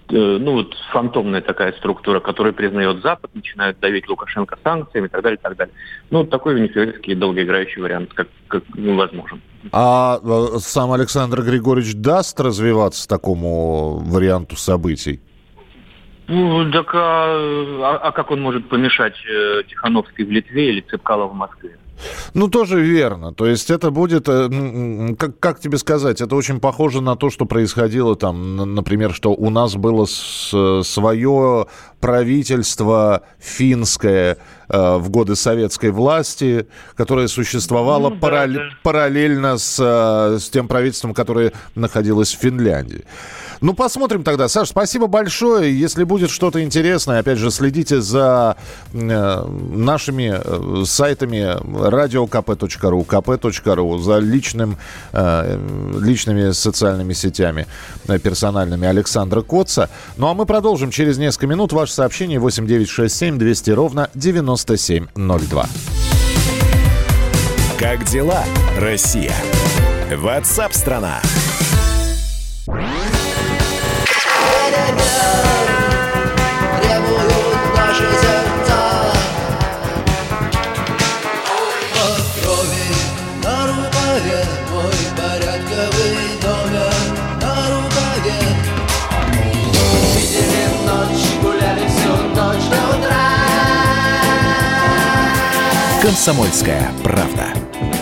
ну, 0.09 0.51
вот 0.51 0.73
фантомная 0.91 1.41
такая 1.41 1.73
структура, 1.73 2.21
которую 2.21 2.53
признает 2.53 3.01
Запад, 3.01 3.31
начинают 3.33 3.79
давить 3.79 4.07
Лукашенко 4.07 4.57
санкциями 4.63 5.07
и 5.07 5.09
так 5.09 5.21
далее, 5.21 5.37
и 5.37 5.41
так 5.41 5.57
далее. 5.57 5.73
Ну, 6.09 6.23
такой 6.23 6.55
венесуэльский 6.55 7.15
долгоиграющий 7.15 7.81
вариант, 7.81 8.13
как, 8.13 8.29
как 8.47 8.63
ну, 8.73 8.95
возможен. 8.95 9.41
А 9.73 10.19
э, 10.23 10.59
сам 10.59 10.93
Александр 10.93 11.41
Григорьевич 11.41 11.95
даст 11.95 12.39
развиваться 12.39 13.07
такому 13.07 13.99
варианту 13.99 14.55
событий? 14.55 15.19
Ну, 16.27 16.71
так 16.71 16.93
а, 16.93 17.27
а, 17.83 17.99
а 18.03 18.11
как 18.11 18.31
он 18.31 18.41
может 18.41 18.67
помешать 18.67 19.15
э, 19.25 19.63
Тихановской 19.69 20.25
в 20.25 20.31
Литве 20.31 20.69
или 20.69 20.81
Цепкало 20.81 21.27
в 21.27 21.33
Москве? 21.33 21.77
Ну, 22.33 22.47
тоже 22.49 22.81
верно. 22.81 23.33
То 23.33 23.47
есть 23.47 23.71
это 23.71 23.91
будет, 23.91 24.27
э, 24.27 25.15
как, 25.17 25.39
как 25.39 25.59
тебе 25.59 25.77
сказать, 25.77 26.21
это 26.21 26.35
очень 26.35 26.59
похоже 26.59 27.01
на 27.01 27.15
то, 27.15 27.29
что 27.29 27.45
происходило 27.45 28.15
там, 28.15 28.75
например, 28.75 29.13
что 29.13 29.31
у 29.31 29.49
нас 29.49 29.75
было 29.75 30.05
с, 30.05 30.83
свое 30.83 31.67
правительство 32.01 33.21
финское 33.39 34.37
э, 34.69 34.97
в 34.97 35.09
годы 35.09 35.35
советской 35.35 35.91
власти, 35.91 36.67
которое 36.95 37.27
существовало 37.27 38.09
ну, 38.09 38.17
параллель, 38.17 38.69
да. 38.69 38.77
параллельно 38.83 39.57
с, 39.57 39.77
э, 39.79 40.39
с 40.39 40.49
тем 40.49 40.67
правительством, 40.67 41.13
которое 41.13 41.53
находилось 41.75 42.33
в 42.33 42.39
Финляндии. 42.39 43.05
Ну, 43.61 43.73
посмотрим 43.73 44.23
тогда. 44.23 44.47
Саш, 44.47 44.69
спасибо 44.69 45.07
большое. 45.07 45.77
Если 45.77 46.03
будет 46.03 46.29
что-то 46.29 46.61
интересное, 46.61 47.19
опять 47.19 47.39
же, 47.39 47.49
следите 47.49 48.01
за 48.01 48.55
э, 48.93 49.45
нашими 49.73 50.85
сайтами 50.85 51.57
radiokp.ru, 51.63 53.05
kp.ru, 53.05 53.99
за 53.99 54.19
личным, 54.19 54.77
э, 55.11 55.59
личными 55.99 56.51
социальными 56.51 57.13
сетями 57.13 57.65
э, 58.07 58.19
персональными 58.19 58.87
Александра 58.87 59.41
Коца. 59.41 59.89
Ну, 60.17 60.27
а 60.27 60.33
мы 60.33 60.45
продолжим 60.45 60.91
через 60.91 61.17
несколько 61.17 61.47
минут. 61.47 61.73
Ваше 61.73 61.93
сообщение 61.93 62.39
8967 62.39 63.39
200 63.39 63.71
ровно 63.71 64.09
9702. 64.57 65.67
Как 67.79 68.03
дела, 68.05 68.43
Россия? 68.79 69.35
Ватсап-страна! 70.11 71.21
«Комсомольская 96.07 96.89
правда». 97.03 97.47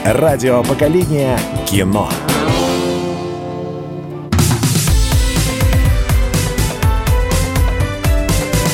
Радио 0.06 0.62
поколения 0.64 1.40
кино. 1.66 2.08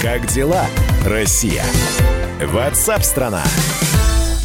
Как 0.02 0.28
дела, 0.28 0.66
Россия? 1.06 1.64
Ватсап-страна! 2.42 3.44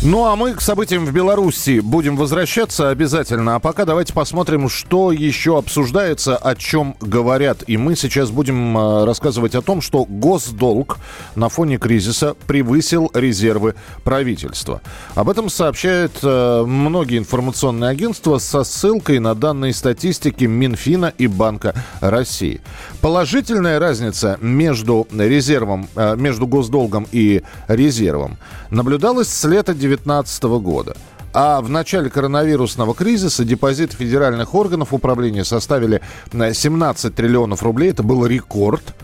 Ну 0.09 0.25
а 0.25 0.37
мы 0.37 0.55
к 0.55 0.61
событиям 0.61 1.05
в 1.05 1.11
Беларуси 1.11 1.81
будем 1.81 2.17
возвращаться 2.17 2.91
обязательно. 2.91 3.57
А 3.57 3.59
пока 3.59 3.85
давайте 3.85 4.13
посмотрим, 4.13 4.69
что 4.69 5.11
еще 5.11 5.59
обсуждается, 5.59 6.37
о 6.37 6.55
чем 6.55 6.95
говорят. 7.01 7.65
И 7.67 7.77
мы 7.77 7.97
сейчас 7.97 8.31
будем 8.31 8.79
э, 8.79 9.05
рассказывать 9.05 9.57
о 9.57 9.63
том, 9.63 9.81
что 9.81 10.05
госдолг 10.05 10.99
на 11.35 11.49
фоне 11.49 11.79
кризиса 11.79 12.37
превысил 12.47 13.11
резервы 13.15 13.75
правительства. 14.05 14.81
Об 15.17 15.29
этом 15.29 15.49
сообщают 15.49 16.13
э, 16.23 16.63
многие 16.65 17.19
информационные 17.19 17.91
агентства 17.91 18.39
со 18.39 18.63
ссылкой 18.63 19.19
на 19.19 19.35
данные 19.35 19.75
статистики 19.75 20.45
Минфина 20.45 21.13
и 21.19 21.27
Банка 21.27 21.75
России. 22.01 22.61
Положительная 23.01 23.81
разница 23.81 24.39
между 24.41 25.09
резервом, 25.11 25.89
э, 25.97 26.15
между 26.17 26.47
госдолгом 26.47 27.09
и 27.11 27.43
резервом 27.67 28.39
наблюдалась 28.71 29.27
с 29.27 29.45
лета 29.49 29.75
19 29.75 29.96
2019 29.97 30.43
года. 30.63 30.97
А 31.33 31.61
в 31.61 31.69
начале 31.69 32.09
коронавирусного 32.09 32.95
кризиса 32.95 33.45
депозиты 33.45 33.97
федеральных 33.97 34.55
органов 34.55 34.95
управления 34.95 35.45
составили 35.45 36.01
17 36.33 37.15
триллионов 37.15 37.63
рублей. 37.63 37.91
Это 37.91 38.03
был 38.03 38.25
рекорд. 38.25 38.95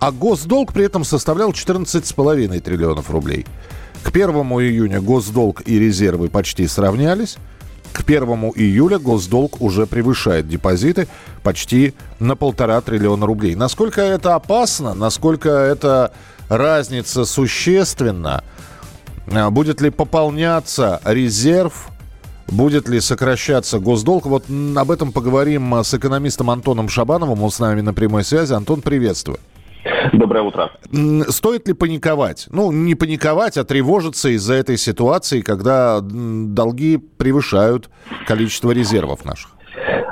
А 0.00 0.10
госдолг 0.10 0.72
при 0.72 0.86
этом 0.86 1.04
составлял 1.04 1.50
14,5 1.50 2.60
триллионов 2.60 3.10
рублей. 3.10 3.46
К 4.02 4.08
1 4.08 4.30
июня 4.30 5.00
госдолг 5.00 5.62
и 5.66 5.78
резервы 5.78 6.28
почти 6.28 6.66
сравнялись. 6.66 7.36
К 7.92 8.00
1 8.00 8.22
июля 8.56 8.98
госдолг 8.98 9.60
уже 9.60 9.86
превышает 9.86 10.48
депозиты 10.48 11.08
почти 11.42 11.94
на 12.18 12.36
полтора 12.36 12.80
триллиона 12.80 13.26
рублей. 13.26 13.54
Насколько 13.54 14.00
это 14.00 14.34
опасно, 14.34 14.94
насколько 14.94 15.50
эта 15.50 16.12
разница 16.48 17.24
существенна, 17.24 18.42
будет 19.26 19.80
ли 19.80 19.90
пополняться 19.90 21.00
резерв? 21.04 21.88
Будет 22.48 22.88
ли 22.88 23.00
сокращаться 23.00 23.78
госдолг? 23.78 24.26
Вот 24.26 24.44
об 24.76 24.90
этом 24.90 25.12
поговорим 25.12 25.74
с 25.82 25.94
экономистом 25.94 26.50
Антоном 26.50 26.88
Шабановым. 26.88 27.42
Он 27.42 27.50
с 27.50 27.58
нами 27.58 27.80
на 27.80 27.94
прямой 27.94 28.24
связи. 28.24 28.52
Антон, 28.52 28.82
приветствую. 28.82 29.38
Доброе 30.12 30.42
утро. 30.42 30.70
Стоит 31.28 31.66
ли 31.66 31.74
паниковать? 31.74 32.46
Ну, 32.50 32.70
не 32.70 32.94
паниковать, 32.94 33.56
а 33.56 33.64
тревожиться 33.64 34.28
из-за 34.30 34.54
этой 34.54 34.76
ситуации, 34.76 35.40
когда 35.40 36.00
долги 36.02 36.98
превышают 36.98 37.90
количество 38.26 38.70
резервов 38.70 39.24
наших? 39.24 39.50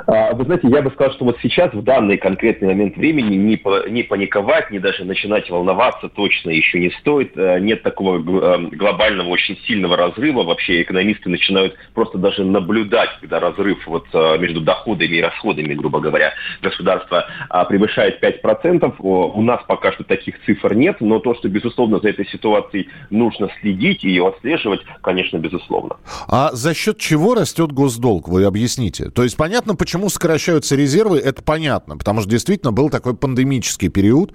А, 0.07 0.33
вы 0.33 0.45
знаете, 0.45 0.67
я 0.67 0.81
бы 0.81 0.91
сказал, 0.91 1.13
что 1.13 1.25
вот 1.25 1.37
сейчас, 1.41 1.73
в 1.73 1.83
данный 1.83 2.17
конкретный 2.17 2.69
момент 2.69 2.97
времени, 2.97 3.35
не, 3.35 3.61
не 3.89 4.03
паниковать, 4.03 4.71
не 4.71 4.79
даже 4.79 5.05
начинать 5.05 5.49
волноваться 5.49 6.09
точно 6.09 6.49
еще 6.49 6.79
не 6.79 6.89
стоит. 6.99 7.37
Э, 7.37 7.59
нет 7.59 7.83
такого 7.83 8.17
э, 8.17 8.67
глобального, 8.75 9.29
очень 9.29 9.57
сильного 9.67 9.97
разрыва. 9.97 10.43
Вообще 10.43 10.81
экономисты 10.81 11.29
начинают 11.29 11.75
просто 11.93 12.17
даже 12.17 12.43
наблюдать, 12.43 13.09
когда 13.19 13.39
разрыв 13.39 13.85
вот 13.87 14.07
э, 14.13 14.37
между 14.39 14.61
доходами 14.61 15.15
и 15.15 15.21
расходами, 15.21 15.73
грубо 15.73 15.99
говоря, 15.99 16.33
государства 16.61 17.25
а, 17.49 17.65
превышает 17.65 18.21
5%. 18.23 18.95
У 18.99 19.41
нас 19.41 19.61
пока 19.67 19.91
что 19.91 20.03
таких 20.03 20.35
цифр 20.45 20.73
нет, 20.73 20.97
но 20.99 21.19
то, 21.19 21.35
что, 21.35 21.47
безусловно, 21.47 21.99
за 21.99 22.09
этой 22.09 22.27
ситуацией 22.27 22.89
нужно 23.09 23.49
следить 23.61 24.03
и 24.03 24.09
ее 24.09 24.27
отслеживать, 24.27 24.81
конечно, 25.01 25.37
безусловно. 25.37 25.97
А 26.27 26.51
за 26.53 26.73
счет 26.73 26.97
чего 26.97 27.35
растет 27.35 27.71
госдолг? 27.71 28.27
Вы 28.27 28.43
объясните. 28.43 29.09
То 29.09 29.23
есть 29.23 29.37
понятно, 29.37 29.50
почему 29.51 29.75
Почему 29.75 30.09
сокращаются 30.09 30.75
резервы, 30.75 31.19
это 31.19 31.43
понятно, 31.43 31.97
потому 31.97 32.21
что 32.21 32.29
действительно 32.29 32.71
был 32.71 32.89
такой 32.89 33.15
пандемический 33.15 33.89
период, 33.89 34.33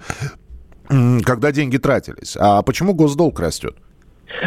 когда 0.87 1.51
деньги 1.51 1.77
тратились. 1.77 2.37
А 2.39 2.61
почему 2.61 2.93
госдолг 2.93 3.39
растет? 3.39 3.75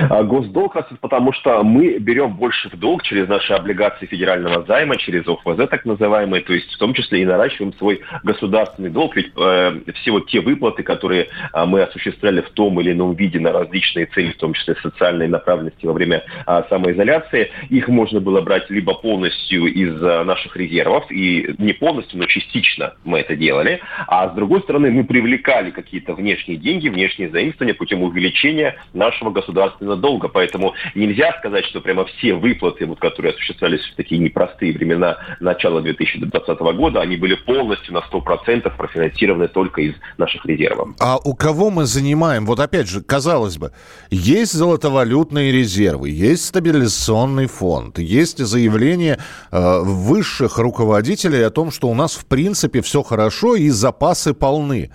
А 0.09 0.23
госдолг 0.23 0.77
растет, 0.77 0.99
потому 1.01 1.33
что 1.33 1.63
мы 1.63 1.99
берем 1.99 2.35
больше 2.35 2.69
в 2.69 2.79
долг 2.79 3.03
через 3.03 3.29
наши 3.29 3.53
облигации 3.53 4.07
федерального 4.07 4.65
займа, 4.67 4.97
через 4.97 5.27
ОФЗ 5.27 5.69
так 5.69 5.85
называемые, 5.85 6.43
то 6.43 6.53
есть 6.53 6.73
в 6.73 6.79
том 6.79 6.95
числе 6.95 7.23
и 7.23 7.25
наращиваем 7.25 7.73
свой 7.75 8.01
государственный 8.23 8.91
долг. 8.91 9.17
Ведь 9.17 9.33
э, 9.37 9.81
все 9.95 10.11
вот 10.11 10.29
те 10.29 10.41
выплаты, 10.41 10.83
которые 10.83 11.29
э, 11.53 11.65
мы 11.65 11.83
осуществляли 11.83 12.43
в 12.43 12.51
том 12.51 12.81
или 12.81 12.93
ином 12.93 13.15
виде 13.15 13.41
на 13.41 13.53
различные 13.53 14.07
цели, 14.07 14.33
в 14.33 14.37
том 14.37 14.53
числе 14.53 14.75
социальной 14.83 15.29
направленности 15.29 15.87
во 15.87 15.93
время 15.93 16.25
э, 16.47 16.63
самоизоляции, 16.69 17.51
их 17.71 17.89
можно 17.89 18.21
было 18.21 18.41
брать 18.43 18.69
либо 18.71 18.95
полностью 18.95 19.67
из 19.67 20.03
э, 20.03 20.25
наших 20.25 20.57
резервов, 20.57 21.11
и 21.11 21.55
не 21.59 21.73
полностью, 21.73 22.19
но 22.19 22.27
частично 22.27 22.95
мы 23.05 23.21
это 23.21 23.35
делали, 23.35 23.81
а 24.07 24.29
с 24.29 24.35
другой 24.35 24.61
стороны 24.61 24.91
мы 24.91 25.05
привлекали 25.05 25.71
какие-то 25.71 26.15
внешние 26.15 26.59
деньги, 26.59 26.89
внешние 26.89 27.31
заимствования 27.31 27.75
путем 27.75 28.03
увеличения 28.03 28.77
нашего 28.93 29.31
государственного 29.31 29.70
государственно 29.71 29.97
долго, 29.97 30.29
поэтому 30.29 30.75
нельзя 30.95 31.35
сказать, 31.39 31.65
что 31.67 31.81
прямо 31.81 32.05
все 32.05 32.35
выплаты, 32.35 32.87
вот, 32.87 32.99
которые 32.99 33.33
осуществлялись 33.33 33.81
в 33.93 33.97
такие 33.97 34.21
непростые 34.21 34.73
времена 34.73 35.19
начала 35.41 35.81
2020 35.81 36.59
года, 36.77 37.01
они 37.01 37.17
были 37.17 37.35
полностью 37.35 37.95
на 37.95 37.99
100% 37.99 38.77
профинансированы 38.77 39.49
только 39.49 39.83
из 39.83 39.95
наших 40.19 40.45
резервов. 40.47 40.91
А 41.01 41.19
у 41.19 41.35
кого 41.35 41.71
мы 41.71 41.87
занимаем? 41.87 42.47
Вот 42.47 42.61
опять 42.61 42.89
же, 42.89 43.03
казалось 43.03 43.59
бы, 43.59 43.73
есть 44.11 44.53
золотовалютные 44.53 45.53
резервы, 45.53 46.11
есть 46.11 46.47
стабилизационный 46.47 47.47
фонд, 47.47 47.99
есть 47.99 48.39
заявление 48.39 49.19
э, 49.51 49.81
высших 49.81 50.59
руководителей 50.59 51.43
о 51.43 51.51
том, 51.51 51.71
что 51.71 51.89
у 51.89 51.95
нас 51.95 52.15
в 52.15 52.27
принципе 52.27 52.81
все 52.81 53.03
хорошо 53.03 53.57
и 53.57 53.69
запасы 53.71 54.35
полны. 54.35 54.91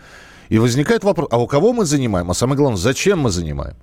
И 0.50 0.60
возникает 0.60 1.03
вопрос, 1.03 1.27
а 1.32 1.39
у 1.39 1.48
кого 1.48 1.74
мы 1.74 1.86
занимаем? 1.86 2.29
А 2.29 2.34
самое 2.36 2.58
главное, 2.58 2.77
зачем 2.77 3.20
мы 3.20 3.32
занимаем? 3.32 3.75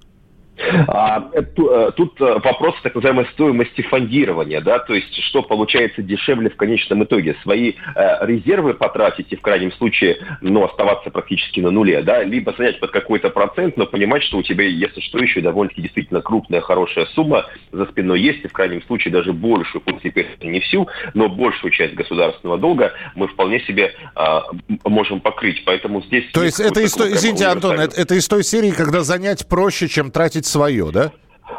А, 0.89 1.29
это, 1.33 1.93
тут 1.93 2.21
э, 2.21 2.39
вопрос 2.43 2.75
так 2.83 2.95
называемой 2.95 3.27
стоимости 3.33 3.83
фондирования, 3.83 4.61
да, 4.61 4.79
то 4.79 4.95
есть 4.95 5.15
что 5.25 5.43
получается 5.43 6.03
дешевле 6.03 6.51
в 6.51 6.57
конечном 6.57 7.05
итоге, 7.05 7.37
свои 7.43 7.73
э, 7.95 8.27
резервы 8.27 8.75
потратить 8.75 9.33
и 9.33 9.37
в 9.37 9.41
крайнем 9.41 9.73
случае, 9.73 10.19
ну, 10.41 10.65
оставаться 10.65 11.11
практически 11.11 11.61
на 11.61 11.71
нуле, 11.71 12.03
да, 12.03 12.23
либо 12.23 12.55
занять 12.57 12.81
под 12.81 12.91
какой-то 12.91 13.31
процент, 13.31 13.77
но 13.77 13.87
понимать, 13.87 14.23
что 14.23 14.39
у 14.39 14.43
тебя, 14.43 14.65
если 14.65 15.01
что, 15.01 15.19
еще 15.19 15.41
довольно-таки 15.41 15.83
действительно 15.83 16.21
крупная, 16.21 16.61
хорошая 16.61 17.07
сумма 17.07 17.47
за 17.73 17.87
спиной 17.87 18.21
есть, 18.21 18.45
и 18.45 18.49
в 18.49 18.53
крайнем 18.53 18.83
случае 18.83 19.13
даже 19.13 19.33
большую, 19.33 19.83
пусть 19.83 20.03
теперь 20.03 20.29
не 20.43 20.61
всю, 20.61 20.89
но 21.15 21.29
большую 21.29 21.71
часть 21.71 21.95
государственного 21.95 22.59
долга 22.59 22.93
мы 23.15 23.29
вполне 23.29 23.61
себе 23.61 23.95
э, 24.17 24.39
можем 24.85 25.21
покрыть, 25.21 25.65
поэтому 25.65 26.03
здесь... 26.03 26.31
То 26.33 26.43
есть 26.43 26.61
это 26.61 26.81
из 26.81 26.93
той, 26.95 27.13
извините, 27.13 27.47
Антон, 27.47 27.79
это, 27.81 28.01
это 28.01 28.15
из 28.15 28.29
той 28.29 28.45
серии, 28.45 28.71
когда 28.71 29.03
занять 29.03 29.49
проще, 29.49 29.89
чем 29.89 30.11
тратить 30.11 30.47
свое, 30.53 30.93
да? 30.93 31.13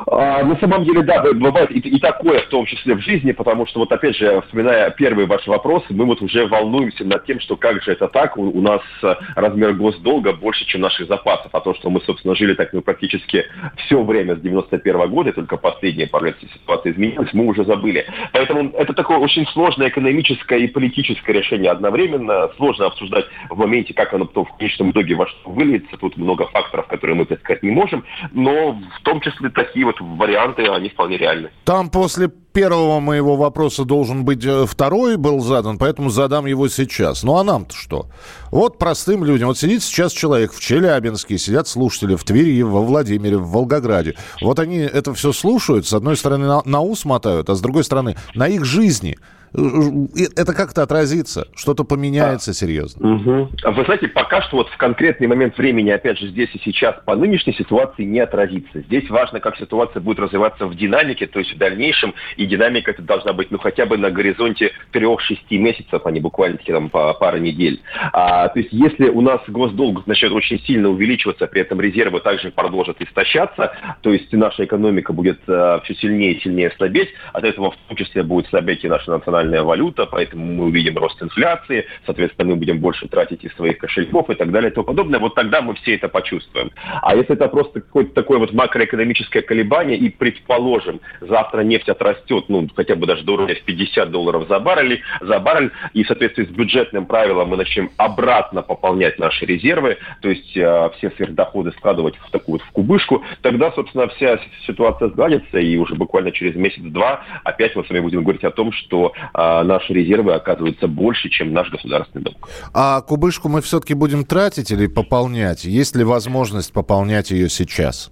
А, 0.07 0.43
на 0.43 0.55
самом 0.57 0.83
деле, 0.83 1.01
да, 1.01 1.23
бывает 1.33 1.71
и, 1.71 1.79
и 1.79 1.99
такое, 1.99 2.39
в 2.41 2.47
том 2.47 2.65
числе 2.65 2.95
в 2.95 2.99
жизни, 2.99 3.31
потому 3.31 3.65
что 3.67 3.79
вот 3.79 3.91
опять 3.91 4.15
же, 4.15 4.41
вспоминая 4.41 4.89
первый 4.91 5.25
ваш 5.25 5.45
вопрос, 5.47 5.83
мы 5.89 6.05
вот 6.05 6.21
уже 6.21 6.47
волнуемся 6.47 7.05
над 7.05 7.25
тем, 7.25 7.39
что 7.39 7.55
как 7.55 7.81
же 7.83 7.91
это 7.91 8.07
так, 8.07 8.37
у, 8.37 8.43
у 8.43 8.61
нас 8.61 8.81
э, 9.01 9.15
размер 9.35 9.73
госдолга 9.73 10.33
больше, 10.33 10.65
чем 10.65 10.81
наших 10.81 11.07
запасов, 11.07 11.49
а 11.53 11.59
то, 11.59 11.73
что 11.73 11.89
мы, 11.89 12.01
собственно, 12.01 12.35
жили 12.35 12.53
так 12.53 12.73
ну, 12.73 12.81
практически 12.81 13.45
все 13.77 14.01
время 14.03 14.35
с 14.35 14.39
91 14.39 14.95
-го 14.95 15.07
года, 15.07 15.33
только 15.33 15.57
последние 15.57 16.07
пару 16.07 16.25
лет 16.25 16.37
ситуация 16.53 16.91
изменилась, 16.91 17.33
мы 17.33 17.45
уже 17.45 17.63
забыли. 17.63 18.05
Поэтому 18.31 18.71
это 18.71 18.93
такое 18.93 19.17
очень 19.17 19.45
сложное 19.47 19.89
экономическое 19.89 20.59
и 20.59 20.67
политическое 20.67 21.33
решение 21.33 21.71
одновременно, 21.71 22.49
сложно 22.57 22.87
обсуждать 22.87 23.25
в 23.49 23.57
моменте, 23.57 23.93
как 23.93 24.13
оно 24.13 24.25
потом 24.25 24.45
в 24.45 24.57
конечном 24.57 24.91
итоге 24.91 25.15
во 25.15 25.27
что 25.27 25.49
выльется, 25.49 25.97
тут 25.97 26.17
много 26.17 26.47
факторов, 26.47 26.87
которые 26.87 27.15
мы 27.15 27.25
предсказать 27.25 27.63
не 27.63 27.71
можем, 27.71 28.03
но 28.31 28.73
в 28.73 29.01
том 29.03 29.21
числе 29.21 29.49
такие 29.49 29.82
вот 29.83 29.95
варианты, 29.99 30.67
они 30.67 30.89
вполне 30.89 31.17
реальны. 31.17 31.49
Там 31.65 31.89
после 31.89 32.27
первого 32.27 32.99
моего 32.99 33.35
вопроса 33.35 33.83
должен 33.83 34.25
быть 34.25 34.45
э, 34.45 34.65
второй 34.65 35.17
был 35.17 35.39
задан, 35.39 35.77
поэтому 35.77 36.09
задам 36.09 36.45
его 36.45 36.67
сейчас. 36.67 37.23
Ну 37.23 37.37
а 37.37 37.43
нам-то 37.43 37.75
что? 37.75 38.07
Вот 38.51 38.77
простым 38.77 39.23
людям. 39.23 39.47
Вот 39.47 39.57
сидит 39.57 39.83
сейчас 39.83 40.11
человек 40.13 40.53
в 40.53 40.61
Челябинске, 40.61 41.37
сидят 41.37 41.67
слушатели 41.67 42.15
в 42.15 42.23
Твери, 42.23 42.61
во 42.61 42.81
Владимире, 42.81 43.37
в 43.37 43.49
Волгограде. 43.49 44.15
Вот 44.41 44.59
они 44.59 44.77
это 44.77 45.13
все 45.13 45.33
слушают, 45.33 45.87
с 45.87 45.93
одной 45.93 46.15
стороны 46.15 46.47
на, 46.47 46.61
на 46.65 46.81
ус 46.81 47.05
мотают, 47.05 47.49
а 47.49 47.55
с 47.55 47.61
другой 47.61 47.83
стороны 47.83 48.15
на 48.35 48.47
их 48.47 48.65
жизни– 48.65 49.17
это 49.53 50.53
как-то 50.53 50.81
отразится, 50.81 51.47
что-то 51.55 51.83
поменяется 51.83 52.51
а, 52.51 52.53
серьезно. 52.53 53.15
Угу. 53.15 53.49
Вы 53.71 53.85
знаете, 53.85 54.07
пока 54.07 54.41
что 54.41 54.57
вот 54.57 54.69
в 54.69 54.77
конкретный 54.77 55.27
момент 55.27 55.57
времени, 55.57 55.91
опять 55.91 56.17
же, 56.17 56.27
здесь 56.27 56.49
и 56.53 56.59
сейчас 56.59 56.95
по 57.05 57.15
нынешней 57.15 57.53
ситуации 57.53 58.03
не 58.03 58.19
отразится. 58.19 58.81
Здесь 58.81 59.09
важно, 59.09 59.39
как 59.39 59.57
ситуация 59.57 60.01
будет 60.01 60.19
развиваться 60.19 60.65
в 60.65 60.75
динамике, 60.75 61.27
то 61.27 61.39
есть 61.39 61.53
в 61.53 61.57
дальнейшем, 61.57 62.13
и 62.37 62.45
динамика 62.45 62.91
это 62.91 63.03
должна 63.03 63.33
быть, 63.33 63.51
ну, 63.51 63.59
хотя 63.59 63.85
бы 63.85 63.97
на 63.97 64.09
горизонте 64.09 64.71
3-6 64.91 65.17
месяцев, 65.51 66.01
а 66.03 66.11
не 66.11 66.19
буквально 66.19 66.57
там 66.65 66.89
по 66.89 67.13
пара 67.13 67.37
недель. 67.37 67.81
А, 68.11 68.47
то 68.49 68.59
есть 68.59 68.73
если 68.73 69.09
у 69.09 69.21
нас 69.21 69.41
госдолг 69.47 70.07
начнет 70.07 70.31
очень 70.31 70.59
сильно 70.61 70.89
увеличиваться, 70.89 71.45
при 71.47 71.61
этом 71.61 71.79
резервы 71.79 72.21
также 72.21 72.51
продолжат 72.51 72.99
истощаться, 73.01 73.73
то 74.01 74.11
есть 74.11 74.31
наша 74.33 74.65
экономика 74.65 75.13
будет 75.13 75.39
а, 75.47 75.79
все 75.83 75.93
сильнее 75.95 76.33
и 76.33 76.41
сильнее 76.41 76.71
слабеть, 76.77 77.09
от 77.33 77.43
этого 77.43 77.71
в 77.71 77.75
том 77.87 77.97
числе 77.97 78.23
будет 78.23 78.47
слабеть 78.47 78.83
и 78.83 78.87
наша 78.87 79.11
национальная 79.11 79.42
национальная 79.43 79.63
валюта, 79.63 80.05
поэтому 80.05 80.45
мы 80.45 80.65
увидим 80.65 80.97
рост 80.97 81.21
инфляции, 81.21 81.85
соответственно, 82.05 82.51
мы 82.51 82.55
будем 82.55 82.79
больше 82.79 83.07
тратить 83.07 83.43
из 83.43 83.53
своих 83.55 83.77
кошельков 83.77 84.29
и 84.29 84.35
так 84.35 84.51
далее 84.51 84.71
и 84.71 84.73
тому 84.73 84.85
подобное. 84.85 85.19
Вот 85.19 85.35
тогда 85.35 85.61
мы 85.61 85.75
все 85.75 85.95
это 85.95 86.07
почувствуем. 86.07 86.71
А 87.01 87.15
если 87.15 87.35
это 87.35 87.47
просто 87.47 87.81
какое-то 87.81 88.13
такое 88.13 88.39
вот 88.39 88.53
макроэкономическое 88.53 89.41
колебание, 89.41 89.97
и, 89.97 90.09
предположим, 90.09 90.99
завтра 91.21 91.61
нефть 91.61 91.89
отрастет, 91.89 92.45
ну, 92.47 92.67
хотя 92.75 92.95
бы 92.95 93.05
даже 93.05 93.23
до 93.23 93.33
уровня 93.33 93.55
в 93.55 93.61
50 93.63 94.11
долларов 94.11 94.47
за 94.47 94.59
баррель, 94.59 95.01
за 95.21 95.39
баррель, 95.39 95.71
и 95.93 96.03
в 96.03 96.07
соответствии 96.07 96.45
с 96.45 96.49
бюджетным 96.49 97.05
правилом 97.05 97.49
мы 97.49 97.57
начнем 97.57 97.89
обратно 97.97 98.61
пополнять 98.61 99.19
наши 99.19 99.45
резервы, 99.45 99.97
то 100.21 100.29
есть 100.29 100.55
э, 100.55 100.89
все 100.97 101.11
сверхдоходы 101.11 101.71
складывать 101.71 102.15
в 102.17 102.31
такую 102.31 102.53
вот 102.53 102.61
в 102.61 102.71
кубышку, 102.71 103.23
тогда, 103.41 103.71
собственно, 103.71 104.07
вся 104.09 104.39
ситуация 104.67 105.09
сгладится, 105.09 105.57
и 105.57 105.77
уже 105.77 105.95
буквально 105.95 106.31
через 106.31 106.55
месяц-два 106.55 107.23
опять 107.43 107.75
мы 107.75 107.83
с 107.83 107.89
вами 107.89 108.01
будем 108.01 108.23
говорить 108.23 108.43
о 108.43 108.51
том, 108.51 108.71
что 108.71 109.13
наши 109.33 109.93
резервы 109.93 110.33
оказываются 110.33 110.87
больше, 110.87 111.29
чем 111.29 111.53
наш 111.53 111.69
государственный 111.71 112.23
долг. 112.23 112.49
А 112.73 113.01
кубышку 113.01 113.49
мы 113.49 113.61
все-таки 113.61 113.93
будем 113.93 114.25
тратить 114.25 114.71
или 114.71 114.87
пополнять? 114.87 115.65
Есть 115.65 115.95
ли 115.95 116.03
возможность 116.03 116.71
пополнять 116.71 117.31
ее 117.31 117.49
сейчас? 117.49 118.11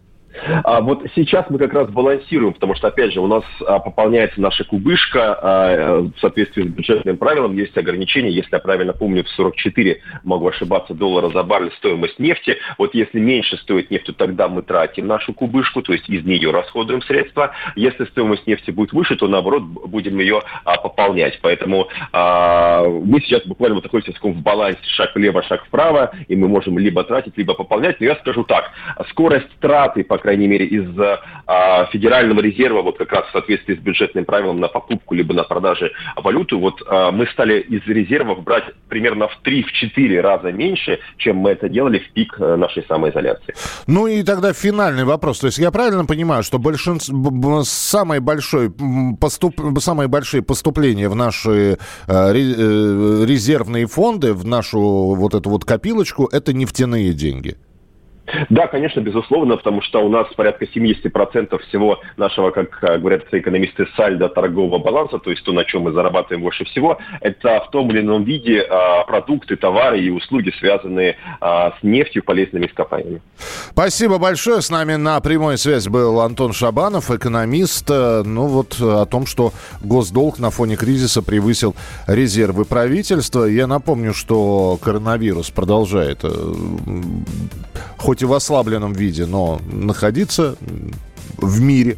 А 0.63 0.81
вот 0.81 1.03
сейчас 1.15 1.45
мы 1.49 1.57
как 1.57 1.73
раз 1.73 1.89
балансируем, 1.89 2.53
потому 2.53 2.75
что, 2.75 2.87
опять 2.87 3.13
же, 3.13 3.19
у 3.19 3.27
нас 3.27 3.43
а, 3.65 3.79
пополняется 3.79 4.39
наша 4.39 4.63
кубышка 4.63 5.37
а, 5.41 6.01
в 6.01 6.19
соответствии 6.19 6.63
с 6.63 6.67
бюджетным 6.67 7.17
правилом. 7.17 7.55
Есть 7.55 7.77
ограничения, 7.77 8.31
если 8.31 8.49
я 8.53 8.59
правильно 8.59 8.93
помню, 8.93 9.23
в 9.23 9.29
44, 9.29 10.01
могу 10.23 10.47
ошибаться, 10.47 10.93
доллара 10.93 11.29
за 11.29 11.43
баррель 11.43 11.71
стоимость 11.77 12.19
нефти. 12.19 12.57
Вот 12.77 12.93
если 12.95 13.19
меньше 13.19 13.57
стоит 13.57 13.91
нефть, 13.91 14.05
то 14.05 14.13
тогда 14.13 14.47
мы 14.47 14.61
тратим 14.61 15.07
нашу 15.07 15.33
кубышку, 15.33 15.81
то 15.81 15.93
есть 15.93 16.09
из 16.09 16.23
нее 16.23 16.51
расходуем 16.51 17.01
средства. 17.01 17.51
Если 17.75 18.05
стоимость 18.05 18.47
нефти 18.47 18.71
будет 18.71 18.93
выше, 18.93 19.15
то 19.15 19.27
наоборот 19.27 19.63
будем 19.63 20.19
ее 20.19 20.41
а, 20.63 20.77
пополнять. 20.77 21.39
Поэтому 21.41 21.87
мы 22.13 23.21
сейчас 23.21 23.45
буквально 23.45 23.75
вот 23.75 23.83
такой 23.83 24.01
в 24.01 24.41
балансе 24.41 24.79
шаг 24.83 25.15
влево, 25.15 25.43
шаг 25.43 25.65
вправо, 25.65 26.11
и 26.27 26.35
мы 26.35 26.47
можем 26.47 26.77
либо 26.77 27.03
тратить, 27.03 27.37
либо 27.37 27.53
пополнять. 27.53 27.99
Но 27.99 28.05
я 28.05 28.15
скажу 28.15 28.43
так, 28.43 28.71
скорость 29.09 29.49
траты, 29.59 30.03
по 30.03 30.17
крайней 30.21 30.47
мере, 30.47 30.65
из 30.65 30.87
а, 31.47 31.85
Федерального 31.91 32.39
резерва, 32.39 32.81
вот 32.81 32.97
как 32.97 33.11
раз 33.11 33.25
в 33.27 33.31
соответствии 33.31 33.75
с 33.75 33.79
бюджетным 33.79 34.25
правилом 34.25 34.59
на 34.59 34.67
покупку 34.67 35.15
либо 35.15 35.33
на 35.33 35.43
продаже 35.43 35.91
валюты, 36.15 36.55
вот 36.55 36.81
а, 36.87 37.11
мы 37.11 37.27
стали 37.27 37.59
из 37.59 37.85
резервов 37.87 38.43
брать 38.43 38.65
примерно 38.87 39.27
в 39.27 39.39
3-4 39.43 40.21
раза 40.21 40.51
меньше, 40.51 40.99
чем 41.17 41.37
мы 41.37 41.51
это 41.51 41.69
делали 41.69 41.99
в 41.99 42.11
пик 42.13 42.35
э, 42.39 42.55
нашей 42.55 42.83
самоизоляции. 42.87 43.53
Ну 43.87 44.07
и 44.07 44.23
тогда 44.23 44.53
финальный 44.53 45.03
вопрос. 45.03 45.39
То 45.39 45.47
есть 45.47 45.57
я 45.57 45.71
правильно 45.71 46.05
понимаю, 46.05 46.43
что 46.43 46.59
большинство, 46.59 47.63
самое 47.63 48.21
большое 48.21 48.71
поступ, 49.19 49.59
самые 49.79 50.07
большие 50.07 50.41
поступления 50.41 51.09
в 51.09 51.15
наши 51.15 51.51
э, 51.51 51.77
э, 52.07 53.25
резервные 53.25 53.87
фонды, 53.87 54.33
в 54.33 54.45
нашу 54.45 54.79
вот 55.15 55.33
эту 55.33 55.49
вот 55.49 55.65
копилочку, 55.65 56.27
это 56.31 56.53
нефтяные 56.53 57.13
деньги? 57.13 57.57
Да, 58.49 58.67
конечно, 58.67 58.99
безусловно, 58.99 59.57
потому 59.57 59.81
что 59.81 59.99
у 60.05 60.09
нас 60.09 60.27
порядка 60.35 60.65
70% 60.65 61.57
всего 61.67 61.99
нашего, 62.17 62.51
как 62.51 62.79
говорят 63.01 63.23
экономисты, 63.31 63.87
сальда 63.95 64.29
торгового 64.29 64.77
баланса, 64.77 65.17
то 65.17 65.31
есть 65.31 65.43
то, 65.43 65.51
на 65.51 65.65
чем 65.65 65.83
мы 65.83 65.91
зарабатываем 65.91 66.43
больше 66.43 66.65
всего, 66.65 66.97
это 67.19 67.61
в 67.61 67.71
том 67.71 67.89
или 67.91 68.01
ином 68.01 68.23
виде 68.23 68.61
а, 68.61 69.03
продукты, 69.03 69.55
товары 69.55 70.01
и 70.01 70.09
услуги, 70.09 70.51
связанные 70.59 71.17
а, 71.39 71.71
с 71.79 71.83
нефтью, 71.83 72.23
полезными 72.23 72.67
ископаемыми. 72.67 73.21
Спасибо 73.71 74.17
большое. 74.17 74.61
С 74.61 74.69
нами 74.69 74.95
на 74.95 75.19
прямой 75.19 75.57
связи 75.57 75.89
был 75.89 76.21
Антон 76.21 76.53
Шабанов, 76.53 77.09
экономист. 77.09 77.89
Ну 77.89 78.47
вот 78.47 78.79
о 78.79 79.05
том, 79.05 79.25
что 79.25 79.51
госдолг 79.81 80.39
на 80.39 80.51
фоне 80.51 80.75
кризиса 80.75 81.21
превысил 81.21 81.75
резервы 82.07 82.65
правительства. 82.65 83.45
Я 83.45 83.67
напомню, 83.67 84.13
что 84.13 84.77
коронавирус 84.81 85.49
продолжает 85.49 86.19
э, 86.23 86.29
хоть 88.01 88.21
и 88.21 88.25
в 88.25 88.33
ослабленном 88.33 88.93
виде, 88.93 89.25
но 89.25 89.61
находиться 89.71 90.55
в 91.37 91.61
мире. 91.61 91.97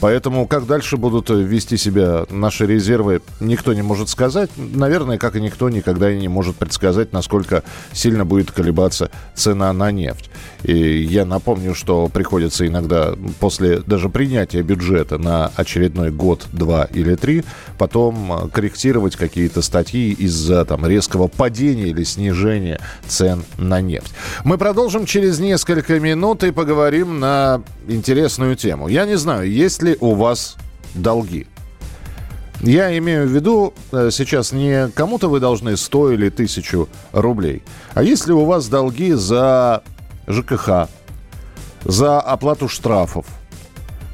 Поэтому 0.00 0.46
как 0.46 0.66
дальше 0.66 0.96
будут 0.96 1.30
вести 1.30 1.76
себя 1.76 2.24
наши 2.30 2.66
резервы, 2.66 3.20
никто 3.40 3.74
не 3.74 3.82
может 3.82 4.08
сказать. 4.08 4.50
Наверное, 4.56 5.18
как 5.18 5.36
и 5.36 5.40
никто 5.40 5.68
никогда 5.68 6.10
и 6.10 6.18
не 6.18 6.28
может 6.28 6.56
предсказать, 6.56 7.12
насколько 7.12 7.64
сильно 7.92 8.24
будет 8.24 8.52
колебаться 8.52 9.10
цена 9.34 9.72
на 9.72 9.90
нефть. 9.90 10.30
И 10.62 11.02
я 11.02 11.24
напомню, 11.24 11.74
что 11.74 12.08
приходится 12.08 12.66
иногда 12.66 13.14
после 13.40 13.78
даже 13.78 14.08
принятия 14.08 14.62
бюджета 14.62 15.18
на 15.18 15.50
очередной 15.56 16.10
год, 16.10 16.46
два 16.52 16.84
или 16.84 17.14
три, 17.14 17.44
потом 17.76 18.32
а, 18.32 18.48
корректировать 18.48 19.16
какие-то 19.16 19.62
статьи 19.62 20.12
из-за 20.12 20.64
там 20.64 20.86
резкого 20.86 21.28
падения 21.28 21.88
или 21.88 22.04
снижения 22.04 22.80
цен 23.06 23.44
на 23.56 23.80
нефть. 23.80 24.12
Мы 24.44 24.58
продолжим 24.58 25.06
через 25.06 25.38
несколько 25.38 25.98
минут 25.98 26.44
и 26.44 26.50
поговорим 26.50 27.20
на 27.20 27.62
интересную 27.88 28.56
тему. 28.56 28.88
Я 28.88 29.06
не 29.06 29.16
знаю, 29.16 29.50
есть 29.50 29.82
ли 29.82 29.96
у 30.00 30.14
вас 30.14 30.56
долги. 30.94 31.46
Я 32.60 32.96
имею 32.98 33.26
в 33.26 33.30
виду 33.30 33.72
э, 33.92 34.10
сейчас 34.12 34.52
не 34.52 34.88
кому-то 34.88 35.28
вы 35.28 35.38
должны 35.38 35.76
100 35.76 36.12
или 36.12 36.28
1000 36.28 36.86
рублей, 37.12 37.62
а 37.94 38.02
если 38.02 38.32
у 38.32 38.44
вас 38.44 38.68
долги 38.68 39.12
за 39.12 39.84
ЖКХ, 40.26 40.88
за 41.84 42.20
оплату 42.20 42.68
штрафов, 42.68 43.26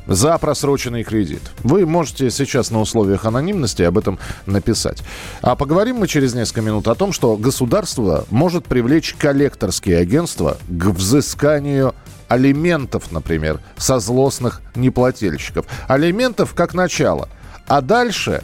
за 0.07 0.37
просроченный 0.39 1.03
кредит. 1.03 1.43
Вы 1.63 1.87
можете 1.87 2.31
сейчас 2.31 2.71
на 2.71 2.81
условиях 2.81 3.25
анонимности 3.25 3.83
об 3.83 3.97
этом 3.97 4.19
написать. 4.47 5.03
А 5.41 5.57
поговорим 5.57 5.97
мы 5.97 6.09
через 6.09 6.35
несколько 6.35 6.61
минут 6.61 6.89
о 6.89 6.95
том, 6.95 7.13
что 7.13 7.37
государство 7.37 8.27
может 8.31 8.67
привлечь 8.67 9.15
коллекторские 9.15 9.99
агентства 9.99 10.59
к 10.69 10.85
взысканию 10.87 11.95
алиментов, 12.35 13.13
например, 13.13 13.61
со 13.77 13.99
злостных 14.01 14.61
неплательщиков. 14.75 15.67
Алиментов 15.87 16.55
как 16.55 16.75
начало. 16.75 17.29
А 17.67 17.81
дальше 17.81 18.43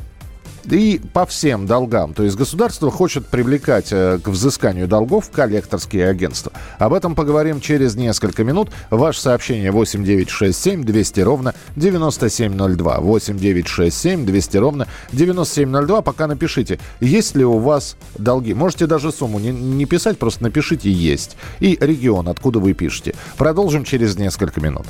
и 0.64 1.01
по 1.12 1.27
всем 1.27 1.66
долгам. 1.66 2.14
То 2.14 2.23
есть 2.23 2.37
государство 2.37 2.90
хочет 2.90 3.27
привлекать 3.27 3.88
э, 3.92 4.18
к 4.23 4.29
взысканию 4.29 4.88
долгов 4.88 5.31
коллекторские 5.31 6.09
агентства. 6.09 6.53
Об 6.79 6.92
этом 6.92 7.14
поговорим 7.14 7.61
через 7.61 7.96
несколько 7.96 8.44
минут. 8.44 8.70
Ваше 8.90 9.20
сообщение 9.20 9.70
8967 9.70 10.85
200 10.85 11.20
ровно 11.20 11.55
9702. 11.77 13.01
8967 13.01 14.27
200 14.27 14.57
ровно 14.57 14.87
9702. 15.12 16.03
Пока 16.03 16.27
напишите, 16.27 16.79
есть 17.01 17.37
ли 17.37 17.44
у 17.44 17.59
вас 17.59 17.96
долги. 18.18 18.55
Можете 18.55 18.87
даже 18.87 19.12
сумму 19.12 19.38
не, 19.38 19.51
не 19.51 19.87
писать, 19.87 20.18
просто 20.18 20.42
напишите 20.42 20.90
«есть». 20.90 21.37
И 21.61 21.79
регион, 21.81 22.29
откуда 22.29 22.59
вы 22.59 22.75
пишете. 22.75 23.14
Продолжим 23.37 23.85
через 23.85 24.16
несколько 24.16 24.61
минут. 24.61 24.87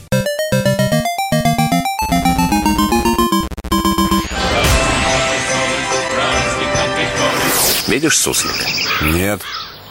Видишь 7.90 8.20
суслика? 8.20 8.64
Нет. 9.03 9.40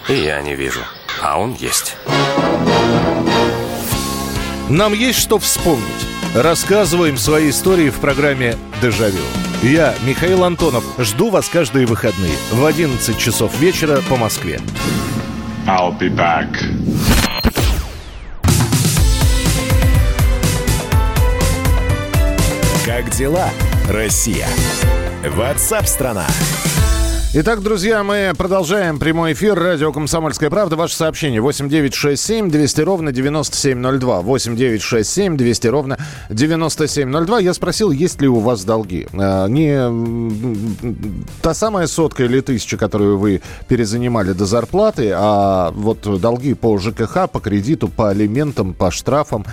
И 0.07 0.13
я 0.13 0.41
не 0.41 0.55
вижу. 0.55 0.79
А 1.21 1.38
он 1.38 1.53
есть. 1.53 1.97
Нам 4.69 4.93
есть 4.93 5.19
что 5.19 5.38
вспомнить. 5.38 5.83
Рассказываем 6.33 7.17
свои 7.17 7.49
истории 7.49 7.89
в 7.89 7.99
программе 7.99 8.55
«Дежавю». 8.81 9.19
Я, 9.62 9.95
Михаил 10.05 10.45
Антонов, 10.45 10.85
жду 10.97 11.29
вас 11.29 11.49
каждые 11.49 11.88
выходные 11.88 12.31
в 12.51 12.63
11 12.63 13.17
часов 13.17 13.59
вечера 13.59 14.01
по 14.07 14.15
Москве. 14.15 14.62
I'll 15.67 15.99
be 15.99 16.09
back. 16.09 16.47
Как 22.85 23.09
дела, 23.09 23.49
Россия? 23.89 24.47
Ватсап-страна! 25.35 26.25
Итак, 27.31 27.61
друзья, 27.61 28.03
мы 28.03 28.33
продолжаем 28.35 28.97
прямой 28.97 29.33
эфир. 29.33 29.53
Радио 29.53 29.91
«Комсомольская 29.91 30.49
правда». 30.49 30.75
Ваше 30.75 30.95
сообщение 30.95 31.39
8967 31.39 32.49
200 32.49 32.81
ровно 32.81 33.11
9702. 33.11 34.21
8967 34.21 35.37
200 35.37 35.67
ровно 35.67 35.99
9702. 36.31 37.39
Я 37.41 37.53
спросил, 37.53 37.91
есть 37.91 38.19
ли 38.19 38.27
у 38.27 38.39
вас 38.39 38.65
долги. 38.65 39.05
А, 39.13 39.45
не 39.45 39.77
та 41.43 41.53
самая 41.53 41.85
сотка 41.85 42.23
или 42.23 42.41
тысяча, 42.41 42.77
которую 42.77 43.19
вы 43.19 43.43
перезанимали 43.67 44.31
до 44.31 44.47
зарплаты, 44.47 45.11
а 45.13 45.69
вот 45.75 46.19
долги 46.19 46.55
по 46.55 46.79
ЖКХ, 46.79 47.29
по 47.31 47.39
кредиту, 47.39 47.89
по 47.89 48.09
алиментам, 48.09 48.73
по 48.73 48.89
штрафам. 48.89 49.45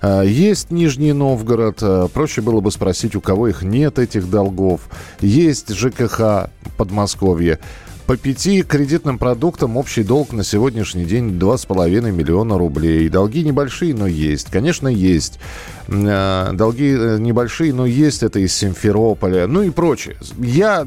А, 0.00 0.22
есть 0.22 0.70
Нижний 0.70 1.12
Новгород. 1.12 1.78
А, 1.82 2.08
проще 2.08 2.40
было 2.40 2.60
бы 2.60 2.70
спросить, 2.70 3.14
у 3.16 3.20
кого 3.20 3.48
их 3.48 3.62
нет, 3.62 3.98
этих 3.98 4.28
долгов. 4.30 4.82
Есть 5.20 5.72
ЖКХ 5.74 6.50
Подмосковье. 6.76 7.58
По 8.06 8.16
пяти 8.16 8.62
кредитным 8.62 9.18
продуктам 9.18 9.76
общий 9.76 10.02
долг 10.02 10.32
на 10.32 10.42
сегодняшний 10.42 11.04
день 11.04 11.38
2,5 11.38 12.10
миллиона 12.10 12.58
рублей. 12.58 13.08
Долги 13.08 13.44
небольшие, 13.44 13.94
но 13.94 14.08
есть. 14.08 14.50
Конечно, 14.50 14.88
есть. 14.88 15.38
Э, 15.86 16.50
долги 16.52 16.90
э, 16.90 17.18
небольшие, 17.20 17.72
но 17.72 17.86
есть. 17.86 18.24
Это 18.24 18.40
из 18.40 18.52
Симферополя. 18.52 19.46
Ну 19.46 19.62
и 19.62 19.70
прочее. 19.70 20.16
Я 20.38 20.84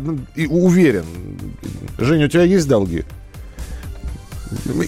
уверен. 0.49 1.05
Женя, 1.97 2.25
у 2.25 2.27
тебя 2.27 2.43
есть 2.43 2.67
долги? 2.67 3.05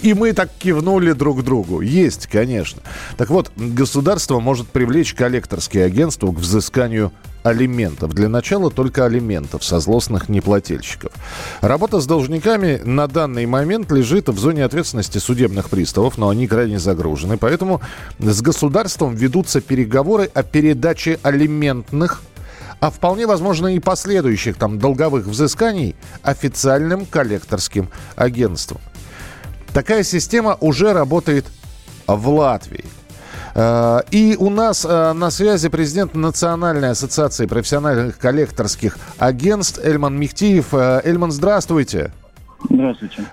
И 0.02 0.14
мы 0.14 0.34
так 0.34 0.50
кивнули 0.58 1.14
друг 1.14 1.44
другу. 1.44 1.82
Есть, 1.82 2.28
конечно. 2.28 2.82
Так 3.18 3.30
вот, 3.30 3.52
государство 3.56 4.40
может 4.40 4.68
привлечь 4.68 5.14
коллекторские 5.14 5.86
агентства 5.86 6.32
к 6.32 6.36
взысканию 6.36 7.12
алиментов. 7.44 8.14
Для 8.14 8.28
начала 8.28 8.72
только 8.72 9.06
алиментов 9.06 9.64
со 9.64 9.80
злостных 9.80 10.30
неплательщиков. 10.30 11.12
Работа 11.62 12.02
с 12.02 12.08
должниками 12.08 12.82
на 12.84 13.08
данный 13.08 13.46
момент 13.46 13.92
лежит 13.92 14.30
в 14.30 14.40
зоне 14.40 14.66
ответственности 14.66 15.20
судебных 15.20 15.70
приставов, 15.70 16.18
но 16.18 16.30
они 16.30 16.48
крайне 16.48 16.80
загружены. 16.80 17.38
Поэтому 17.38 17.82
с 18.18 18.42
государством 18.42 19.14
ведутся 19.14 19.62
переговоры 19.62 20.30
о 20.34 20.44
передаче 20.44 21.20
алиментных 21.22 22.22
а 22.82 22.92
вполне 22.92 23.26
возможно 23.26 23.68
и 23.74 23.80
последующих 23.80 24.58
там 24.58 24.80
долговых 24.80 25.26
взысканий 25.26 25.96
официальным 26.22 27.06
коллекторским 27.06 27.90
агентством. 28.16 28.80
Такая 29.76 30.04
система 30.04 30.58
уже 30.62 30.94
работает 30.94 31.48
в 32.08 32.30
Латвии. 32.30 32.86
Э, 33.56 34.00
и 34.10 34.38
у 34.40 34.50
нас 34.50 34.86
э, 34.86 35.12
на 35.12 35.30
связи 35.30 35.68
президент 35.68 36.16
Национальной 36.16 36.92
ассоциации 36.92 37.46
профессиональных 37.46 38.18
коллекторских 38.18 38.98
агентств 39.18 39.82
Эльман 39.84 40.18
Михтиев. 40.18 40.74
Э, 40.74 41.02
Эльман, 41.04 41.34
здравствуйте. 41.34 42.14
Здравствуйте. 42.70 43.26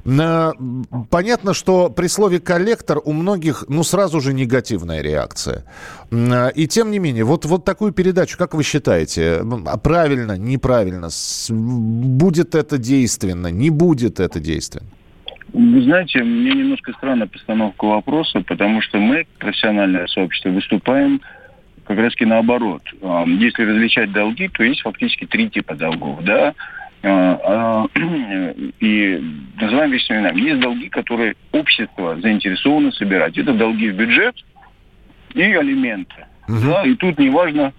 Понятно, 1.10 1.54
что 1.54 1.88
при 1.90 2.08
слове 2.08 2.40
коллектор 2.40 3.00
у 3.04 3.12
многих, 3.12 3.64
ну, 3.68 3.84
сразу 3.84 4.20
же 4.20 4.34
негативная 4.34 5.00
реакция. 5.00 5.64
И 6.10 6.66
тем 6.68 6.90
не 6.90 6.98
менее, 6.98 7.22
вот, 7.22 7.44
вот 7.44 7.64
такую 7.64 7.92
передачу, 7.92 8.36
как 8.36 8.52
вы 8.52 8.64
считаете, 8.64 9.44
правильно, 9.84 10.36
неправильно, 10.36 11.08
будет 11.48 12.56
это 12.56 12.78
действенно, 12.78 13.46
не 13.46 13.70
будет 13.70 14.18
это 14.18 14.40
действенно? 14.40 14.88
Вы 15.52 15.82
знаете, 15.82 16.22
мне 16.22 16.52
немножко 16.52 16.92
странная 16.92 17.26
постановка 17.26 17.84
вопроса, 17.84 18.40
потому 18.40 18.80
что 18.80 18.98
мы, 18.98 19.26
профессиональное 19.38 20.06
сообщество, 20.06 20.50
выступаем 20.50 21.20
как 21.84 21.98
раз 21.98 22.12
таки 22.12 22.24
наоборот. 22.24 22.82
Если 23.26 23.64
различать 23.64 24.12
долги, 24.12 24.48
то 24.48 24.62
есть 24.62 24.82
фактически 24.82 25.26
три 25.26 25.50
типа 25.50 25.74
долгов, 25.74 26.22
да, 26.22 26.54
а, 27.02 27.40
а, 27.44 27.86
и 28.80 29.20
называем 29.60 29.90
вещи 29.90 30.12
именами. 30.12 30.40
Есть 30.40 30.60
долги, 30.60 30.88
которые 30.88 31.34
общество 31.50 32.16
заинтересовано 32.20 32.92
собирать. 32.92 33.36
Это 33.36 33.52
долги 33.52 33.90
в 33.90 33.96
бюджет 33.96 34.36
и 35.34 35.42
алименты. 35.42 36.26
Угу. 36.48 36.58
Да, 36.64 36.82
и 36.84 36.94
тут 36.94 37.18
неважно, 37.18 37.72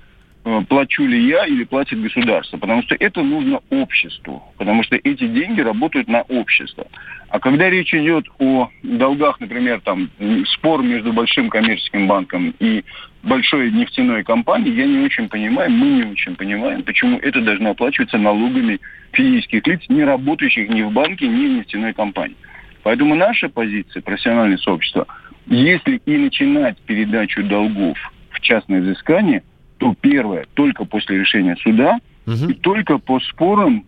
плачу 0.67 1.06
ли 1.06 1.27
я 1.27 1.45
или 1.45 1.63
платит 1.63 2.01
государство, 2.01 2.58
потому 2.58 2.84
что 2.84 2.95
это 2.99 3.21
нужно 3.23 3.62
обществу, 3.69 4.43
потому 4.58 4.84
что 4.84 4.97
эти 4.97 5.25
деньги 5.27 5.62
работают 5.62 6.08
на 6.10 6.23
общество. 6.23 6.86
А 7.29 7.39
когда 7.39 7.69
речь 7.69 7.93
идет 7.93 8.25
о 8.39 8.69
долгах, 8.84 9.39
например, 9.39 9.79
там 9.82 10.10
спор 10.53 10.84
между 10.84 11.13
большим 11.13 11.49
коммерческим 11.49 12.08
банком 12.08 12.53
и 12.60 12.84
большой 13.23 13.71
нефтяной 13.71 14.23
компанией, 14.23 14.75
я 14.75 14.86
не 14.86 14.99
очень 14.99 15.29
понимаю, 15.29 15.71
мы 15.71 15.88
не 15.88 16.03
очень 16.03 16.36
понимаем, 16.36 16.84
почему 16.84 17.17
это 17.19 17.41
должно 17.41 17.71
оплачиваться 17.71 18.17
налогами 18.17 18.79
физических 19.13 19.65
лиц, 19.65 19.82
не 19.88 20.03
работающих 20.03 20.69
ни 20.69 20.82
в 20.82 20.91
банке, 20.91 21.27
ни 21.27 21.47
в 21.47 21.58
нефтяной 21.58 21.93
компании. 21.93 22.38
Поэтому 22.84 23.15
наша 23.15 23.47
позиция, 23.47 24.01
профессиональное 24.01 24.58
сообщество, 24.58 25.08
если 25.47 26.01
и 26.06 26.17
начинать 26.17 26.77
передачу 26.82 27.43
долгов 27.43 27.97
в 28.29 28.41
частное 28.41 28.82
взыскание– 28.82 29.41
то 29.77 29.95
первое 29.99 30.45
только 30.53 30.86
после 30.86 31.19
решения 31.19 31.55
суда 31.57 31.99
угу. 32.25 32.49
и 32.49 32.53
только 32.53 32.97
по 32.97 33.19
спорам 33.19 33.86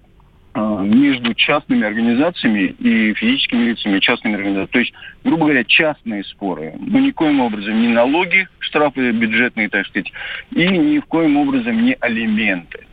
а, 0.57 0.83
между 0.83 1.33
частными 1.33 1.85
организациями 1.85 2.73
и 2.79 3.13
физическими 3.13 3.65
лицами, 3.71 3.99
частными 3.99 4.35
организациями. 4.35 4.71
То 4.71 4.79
есть, 4.79 4.93
грубо 5.25 5.43
говоря, 5.45 5.65
частные 5.65 6.23
споры. 6.23 6.73
Но 6.79 6.99
никоим 6.99 7.41
образом 7.41 7.81
не 7.81 7.89
налоги, 7.89 8.47
штрафы 8.59 9.11
бюджетные, 9.11 9.67
так 9.67 9.85
сказать, 9.87 10.13
и 10.51 10.65
ни 10.67 10.99
в 10.99 11.05
коем 11.07 11.35
образом 11.35 11.83
не 11.83 11.97
алименты. 11.99 12.85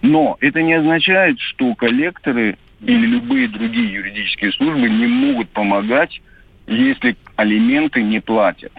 Но 0.00 0.38
это 0.40 0.62
не 0.62 0.72
означает, 0.72 1.38
что 1.40 1.74
коллекторы 1.74 2.56
или 2.80 3.06
любые 3.06 3.48
другие 3.48 3.92
юридические 3.92 4.52
службы 4.52 4.88
не 4.88 5.06
могут 5.06 5.50
помогать, 5.50 6.22
если 6.66 7.16
алименты 7.36 8.02
не 8.02 8.20
платят. 8.20 8.72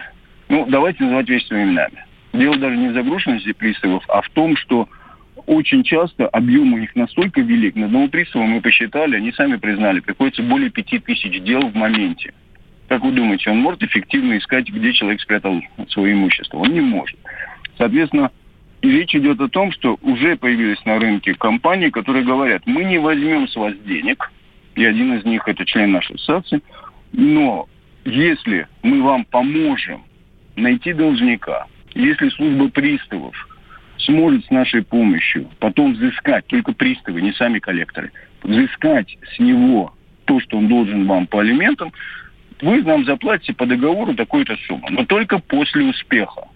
Ну, 0.48 0.66
давайте 0.68 1.04
называть 1.04 1.28
вещи 1.28 1.46
своими 1.46 1.70
именами. 1.70 2.04
Дело 2.36 2.56
даже 2.58 2.76
не 2.76 2.88
в 2.88 2.92
загруженности 2.92 3.52
приставов, 3.52 4.04
а 4.08 4.20
в 4.20 4.28
том, 4.30 4.56
что 4.56 4.88
очень 5.46 5.82
часто 5.82 6.28
объем 6.28 6.74
у 6.74 6.78
них 6.78 6.94
настолько 6.94 7.40
велик. 7.40 7.76
На 7.76 7.86
одного 7.86 8.08
пристава 8.08 8.44
мы 8.44 8.60
посчитали, 8.60 9.16
они 9.16 9.32
сами 9.32 9.56
признали, 9.56 10.00
приходится 10.00 10.42
более 10.42 10.70
пяти 10.70 10.98
тысяч 10.98 11.42
дел 11.42 11.68
в 11.68 11.74
моменте. 11.74 12.34
Как 12.88 13.02
вы 13.02 13.12
думаете, 13.12 13.50
он 13.50 13.58
может 13.58 13.82
эффективно 13.82 14.36
искать, 14.36 14.68
где 14.68 14.92
человек 14.92 15.20
спрятал 15.20 15.62
свое 15.88 16.12
имущество? 16.12 16.58
Он 16.58 16.72
не 16.72 16.80
может. 16.80 17.18
Соответственно, 17.78 18.30
и 18.82 18.90
речь 18.90 19.14
идет 19.14 19.40
о 19.40 19.48
том, 19.48 19.72
что 19.72 19.98
уже 20.02 20.36
появились 20.36 20.84
на 20.84 20.98
рынке 20.98 21.34
компании, 21.34 21.88
которые 21.88 22.24
говорят, 22.24 22.62
мы 22.66 22.84
не 22.84 22.98
возьмем 22.98 23.48
с 23.48 23.56
вас 23.56 23.74
денег, 23.86 24.30
и 24.74 24.84
один 24.84 25.14
из 25.14 25.24
них 25.24 25.48
это 25.48 25.64
член 25.64 25.92
нашей 25.92 26.16
ассоциации, 26.16 26.60
но 27.12 27.66
если 28.04 28.68
мы 28.82 29.02
вам 29.02 29.24
поможем 29.24 30.02
найти 30.54 30.92
должника, 30.92 31.66
если 31.96 32.28
служба 32.28 32.68
приставов 32.68 33.34
сможет 33.98 34.44
с 34.44 34.50
нашей 34.50 34.82
помощью 34.82 35.48
потом 35.58 35.94
взыскать, 35.94 36.46
только 36.46 36.72
приставы, 36.72 37.22
не 37.22 37.32
сами 37.32 37.58
коллекторы, 37.58 38.12
взыскать 38.42 39.16
с 39.34 39.38
него 39.38 39.94
то, 40.26 40.38
что 40.40 40.58
он 40.58 40.68
должен 40.68 41.06
вам 41.06 41.26
по 41.26 41.40
алиментам, 41.40 41.92
вы 42.60 42.82
нам 42.82 43.04
заплатите 43.04 43.54
по 43.54 43.66
договору 43.66 44.14
такую-то 44.14 44.56
сумму, 44.66 44.88
но 44.90 45.04
только 45.04 45.38
после 45.38 45.84
успеха. 45.84 46.48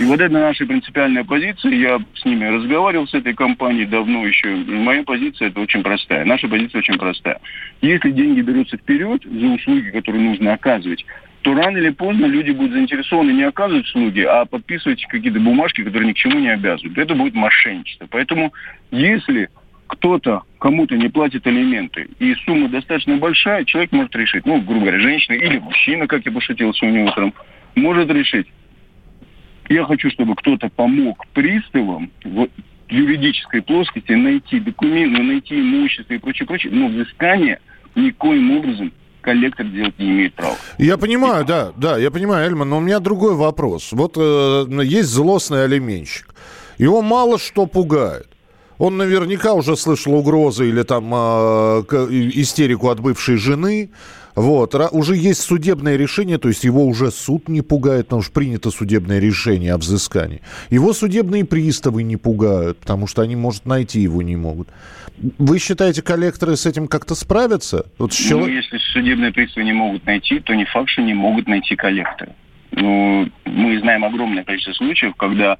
И 0.00 0.04
вот 0.04 0.20
это 0.20 0.32
наша 0.32 0.64
принципиальная 0.64 1.24
позиция. 1.24 1.72
Я 1.72 1.98
с 2.14 2.24
ними 2.24 2.44
разговаривал, 2.44 3.08
с 3.08 3.14
этой 3.14 3.34
компанией 3.34 3.86
давно 3.86 4.26
еще. 4.26 4.54
Моя 4.54 5.02
позиция 5.02 5.48
это 5.48 5.60
очень 5.60 5.82
простая. 5.82 6.24
Наша 6.24 6.46
позиция 6.46 6.78
очень 6.78 6.98
простая. 6.98 7.40
Если 7.80 8.10
деньги 8.12 8.40
берутся 8.40 8.76
вперед 8.76 9.22
за 9.24 9.46
услуги, 9.46 9.90
которые 9.90 10.22
нужно 10.22 10.52
оказывать, 10.52 11.04
то 11.42 11.54
рано 11.54 11.78
или 11.78 11.90
поздно 11.90 12.26
люди 12.26 12.50
будут 12.50 12.72
заинтересованы 12.72 13.32
не 13.32 13.42
оказывать 13.42 13.86
услуги, 13.86 14.20
а 14.20 14.44
подписывать 14.44 15.04
какие-то 15.06 15.40
бумажки, 15.40 15.82
которые 15.82 16.08
ни 16.08 16.12
к 16.12 16.16
чему 16.16 16.38
не 16.38 16.50
обязывают. 16.50 16.98
Это 16.98 17.14
будет 17.14 17.34
мошенничество. 17.34 18.06
Поэтому 18.10 18.52
если 18.90 19.48
кто-то 19.88 20.42
кому-то 20.58 20.96
не 20.96 21.08
платит 21.08 21.46
алименты, 21.46 22.08
и 22.18 22.34
сумма 22.44 22.68
достаточно 22.68 23.16
большая, 23.16 23.64
человек 23.64 23.92
может 23.92 24.14
решить, 24.14 24.44
ну, 24.46 24.60
грубо 24.60 24.82
говоря, 24.82 25.00
женщина 25.00 25.34
или 25.34 25.58
мужчина, 25.58 26.06
как 26.06 26.24
я 26.26 26.32
пошутил 26.32 26.72
сегодня 26.74 27.04
утром, 27.04 27.32
может 27.74 28.10
решить, 28.10 28.46
я 29.68 29.84
хочу, 29.84 30.10
чтобы 30.10 30.34
кто-то 30.34 30.68
помог 30.68 31.26
приставам 31.32 32.10
в 32.24 32.48
юридической 32.88 33.62
плоскости 33.62 34.12
найти 34.12 34.60
документы, 34.60 35.22
найти 35.22 35.60
имущество 35.60 36.14
и 36.14 36.18
прочее, 36.18 36.46
прочее, 36.46 36.72
но 36.72 36.88
взыскание 36.88 37.60
никоим 37.94 38.56
образом 38.56 38.92
коллектор 39.20 39.66
делать 39.66 39.98
не 39.98 40.06
имеет 40.06 40.34
права. 40.34 40.56
Я 40.78 40.96
понимаю, 40.96 41.44
да, 41.44 41.72
да, 41.76 41.98
я 41.98 42.10
понимаю, 42.10 42.46
Эльман, 42.46 42.68
но 42.68 42.78
у 42.78 42.80
меня 42.80 42.98
другой 42.98 43.34
вопрос. 43.34 43.92
Вот 43.92 44.16
э, 44.16 44.66
есть 44.84 45.08
злостный 45.08 45.64
алименщик. 45.64 46.34
Его 46.78 47.02
мало 47.02 47.38
что 47.38 47.66
пугает. 47.66 48.28
Он 48.78 48.96
наверняка 48.96 49.54
уже 49.54 49.76
слышал 49.76 50.14
угрозы 50.14 50.68
или 50.68 50.82
там 50.82 51.12
э, 51.12 51.82
истерику 52.34 52.88
от 52.88 53.00
бывшей 53.00 53.36
жены. 53.36 53.90
Вот, 54.38 54.72
уже 54.92 55.16
есть 55.16 55.40
судебное 55.40 55.96
решение, 55.96 56.38
то 56.38 56.46
есть 56.46 56.62
его 56.62 56.86
уже 56.86 57.10
суд 57.10 57.48
не 57.48 57.60
пугает, 57.60 58.06
потому 58.06 58.22
что 58.22 58.32
принято 58.32 58.70
судебное 58.70 59.18
решение 59.18 59.74
о 59.74 59.78
взыскании. 59.78 60.42
Его 60.70 60.92
судебные 60.92 61.44
приставы 61.44 62.04
не 62.04 62.16
пугают, 62.16 62.78
потому 62.78 63.08
что 63.08 63.22
они, 63.22 63.34
может, 63.34 63.66
найти 63.66 63.98
его 63.98 64.22
не 64.22 64.36
могут. 64.36 64.68
Вы 65.38 65.58
считаете, 65.58 66.02
коллекторы 66.02 66.56
с 66.56 66.66
этим 66.66 66.86
как-то 66.86 67.16
справятся? 67.16 67.86
Вот 67.98 68.12
ну, 68.30 68.46
если 68.46 68.78
судебные 68.92 69.32
приставы 69.32 69.64
не 69.64 69.72
могут 69.72 70.06
найти, 70.06 70.38
то 70.38 70.54
не 70.54 70.66
факт, 70.66 70.88
что 70.88 71.02
не 71.02 71.14
могут 71.14 71.48
найти 71.48 71.74
коллекторы. 71.74 72.30
Ну, 72.70 73.28
мы 73.44 73.80
знаем 73.80 74.04
огромное 74.04 74.44
количество 74.44 74.72
случаев, 74.74 75.16
когда 75.16 75.58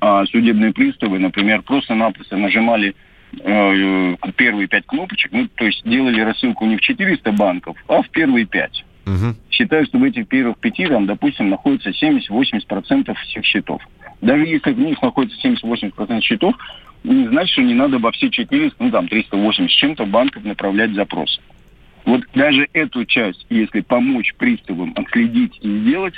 а, 0.00 0.26
судебные 0.26 0.72
приставы, 0.72 1.20
например, 1.20 1.62
просто-напросто 1.62 2.36
нажимали 2.36 2.96
э, 3.40 4.16
первые 4.36 4.68
пять 4.68 4.86
кнопочек, 4.86 5.32
ну, 5.32 5.48
то 5.54 5.64
есть 5.66 5.82
делали 5.84 6.20
рассылку 6.20 6.66
не 6.66 6.76
в 6.76 6.80
400 6.80 7.32
банков, 7.32 7.76
а 7.88 8.02
в 8.02 8.08
первые 8.10 8.46
пять. 8.46 8.84
Угу. 9.06 9.36
Считаю, 9.50 9.86
что 9.86 9.98
в 9.98 10.04
этих 10.04 10.26
первых 10.28 10.58
пяти, 10.58 10.86
там, 10.86 11.06
допустим, 11.06 11.48
находится 11.48 11.90
70-80% 11.90 13.14
всех 13.14 13.44
счетов. 13.44 13.80
Даже 14.20 14.44
если 14.44 14.72
в 14.72 14.78
них 14.78 15.00
находится 15.00 15.38
70-80% 15.46 16.20
счетов, 16.22 16.54
не 17.04 17.28
значит, 17.28 17.52
что 17.52 17.62
не 17.62 17.74
надо 17.74 17.98
во 17.98 18.10
все 18.10 18.30
400, 18.30 18.82
ну 18.82 18.90
там 18.90 19.06
380 19.06 19.70
с 19.70 19.74
чем-то 19.74 20.06
банков 20.06 20.44
направлять 20.44 20.92
запросы. 20.94 21.40
Вот 22.04 22.22
даже 22.34 22.68
эту 22.72 23.04
часть, 23.04 23.46
если 23.50 23.80
помочь 23.80 24.34
приставам 24.38 24.92
отследить 24.96 25.58
и 25.60 25.78
сделать, 25.80 26.14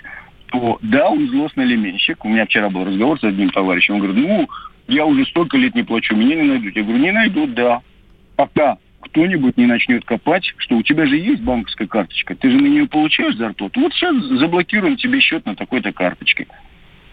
то 0.46 0.78
да, 0.82 1.08
он 1.10 1.28
злостный 1.28 1.64
алименщик. 1.64 2.24
У 2.24 2.28
меня 2.28 2.46
вчера 2.46 2.70
был 2.70 2.84
разговор 2.84 3.18
с 3.18 3.24
одним 3.24 3.50
товарищем. 3.50 3.94
Он 3.94 4.00
говорит, 4.00 4.24
ну, 4.26 4.48
я 4.88 5.04
уже 5.06 5.24
столько 5.26 5.56
лет 5.56 5.74
не 5.74 5.82
плачу, 5.82 6.16
меня 6.16 6.34
не 6.34 6.42
найдут. 6.42 6.74
Я 6.74 6.82
говорю, 6.82 6.98
не 6.98 7.12
найдут, 7.12 7.54
да. 7.54 7.82
Пока 8.36 8.78
кто-нибудь 9.00 9.56
не 9.56 9.66
начнет 9.66 10.04
копать, 10.04 10.52
что 10.56 10.76
у 10.76 10.82
тебя 10.82 11.06
же 11.06 11.16
есть 11.16 11.42
банковская 11.42 11.86
карточка, 11.86 12.34
ты 12.34 12.50
же 12.50 12.56
на 12.56 12.66
нее 12.66 12.86
получаешь 12.86 13.36
зарплату. 13.36 13.80
Вот 13.80 13.92
сейчас 13.92 14.16
заблокируем 14.16 14.96
тебе 14.96 15.20
счет 15.20 15.46
на 15.46 15.54
такой-то 15.54 15.92
карточке. 15.92 16.46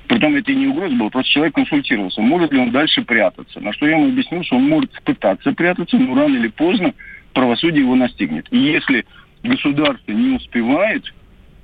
Притом 0.07 0.35
это 0.35 0.51
и 0.51 0.55
не 0.55 0.67
угроза 0.67 0.95
была, 0.95 1.09
просто 1.09 1.31
человек 1.31 1.55
консультировался, 1.55 2.21
может 2.21 2.51
ли 2.51 2.59
он 2.59 2.71
дальше 2.71 3.01
прятаться. 3.03 3.59
На 3.59 3.73
что 3.73 3.87
я 3.87 3.93
ему 3.97 4.07
объяснил, 4.07 4.43
что 4.43 4.57
он 4.57 4.69
может 4.69 4.91
пытаться 5.03 5.51
прятаться, 5.51 5.97
но 5.97 6.15
рано 6.15 6.35
или 6.35 6.47
поздно 6.47 6.93
правосудие 7.33 7.81
его 7.81 7.95
настигнет. 7.95 8.47
И 8.51 8.57
если 8.57 9.05
государство 9.43 10.11
не 10.11 10.35
успевает, 10.35 11.11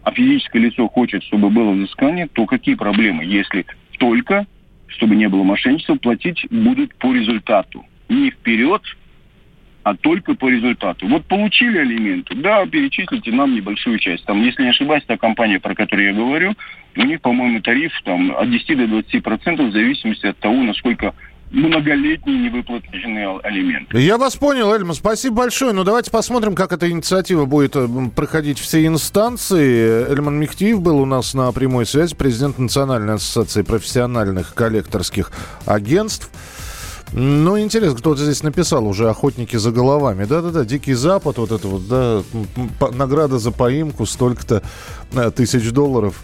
а 0.03 0.11
физическое 0.11 0.59
лицо 0.59 0.87
хочет, 0.87 1.23
чтобы 1.23 1.49
было 1.49 1.71
взыскание, 1.71 2.27
то 2.27 2.45
какие 2.45 2.75
проблемы, 2.75 3.23
если 3.23 3.65
только, 3.99 4.47
чтобы 4.91 5.15
не 5.15 5.27
было 5.27 5.43
мошенничества, 5.43 5.95
платить 5.95 6.45
будут 6.49 6.93
по 6.95 7.13
результату. 7.13 7.85
Не 8.09 8.31
вперед, 8.31 8.81
а 9.83 9.95
только 9.95 10.35
по 10.35 10.49
результату. 10.49 11.07
Вот 11.07 11.25
получили 11.25 11.79
алименты, 11.79 12.35
да, 12.35 12.65
перечислите 12.65 13.31
нам 13.31 13.55
небольшую 13.55 13.97
часть. 13.99 14.25
Там, 14.25 14.41
если 14.43 14.63
не 14.63 14.69
ошибаюсь, 14.69 15.03
та 15.05 15.17
компания, 15.17 15.59
про 15.59 15.73
которую 15.73 16.09
я 16.09 16.13
говорю, 16.13 16.53
у 16.95 17.03
них, 17.03 17.21
по-моему, 17.21 17.61
тариф 17.61 17.91
там, 18.03 18.31
от 18.37 18.49
10 18.49 18.77
до 18.77 18.87
20 18.87 19.23
процентов 19.23 19.67
в 19.67 19.71
зависимости 19.71 20.27
от 20.27 20.37
того, 20.37 20.61
насколько 20.61 21.15
многолетние 21.51 22.49
невыплаченные 22.49 23.39
алименты. 23.39 23.99
Я 23.99 24.17
вас 24.17 24.35
понял, 24.35 24.71
Эльма, 24.73 24.93
спасибо 24.93 25.37
большое. 25.37 25.73
Ну, 25.73 25.83
давайте 25.83 26.09
посмотрим, 26.09 26.55
как 26.55 26.71
эта 26.71 26.89
инициатива 26.89 27.45
будет 27.45 27.75
э, 27.75 27.87
проходить 28.15 28.59
все 28.59 28.85
инстанции. 28.85 30.09
Эльман 30.09 30.39
Мехтиев 30.39 30.81
был 30.81 30.99
у 30.99 31.05
нас 31.05 31.33
на 31.33 31.51
прямой 31.51 31.85
связи, 31.85 32.15
президент 32.15 32.57
Национальной 32.57 33.15
ассоциации 33.15 33.63
профессиональных 33.63 34.53
коллекторских 34.53 35.31
агентств. 35.65 36.29
Ну, 37.13 37.59
интересно, 37.59 37.97
кто-то 37.97 38.23
здесь 38.23 38.41
написал 38.41 38.87
уже 38.87 39.09
«Охотники 39.09 39.57
за 39.57 39.71
головами». 39.71 40.23
Да-да-да, 40.23 40.63
«Дикий 40.63 40.93
Запад», 40.93 41.37
вот 41.37 41.51
это 41.51 41.67
вот, 41.67 41.87
да, 41.89 42.23
награда 42.93 43.37
за 43.37 43.51
поимку, 43.51 44.05
столько-то 44.05 44.63
э, 45.11 45.31
тысяч 45.31 45.69
долларов. 45.71 46.23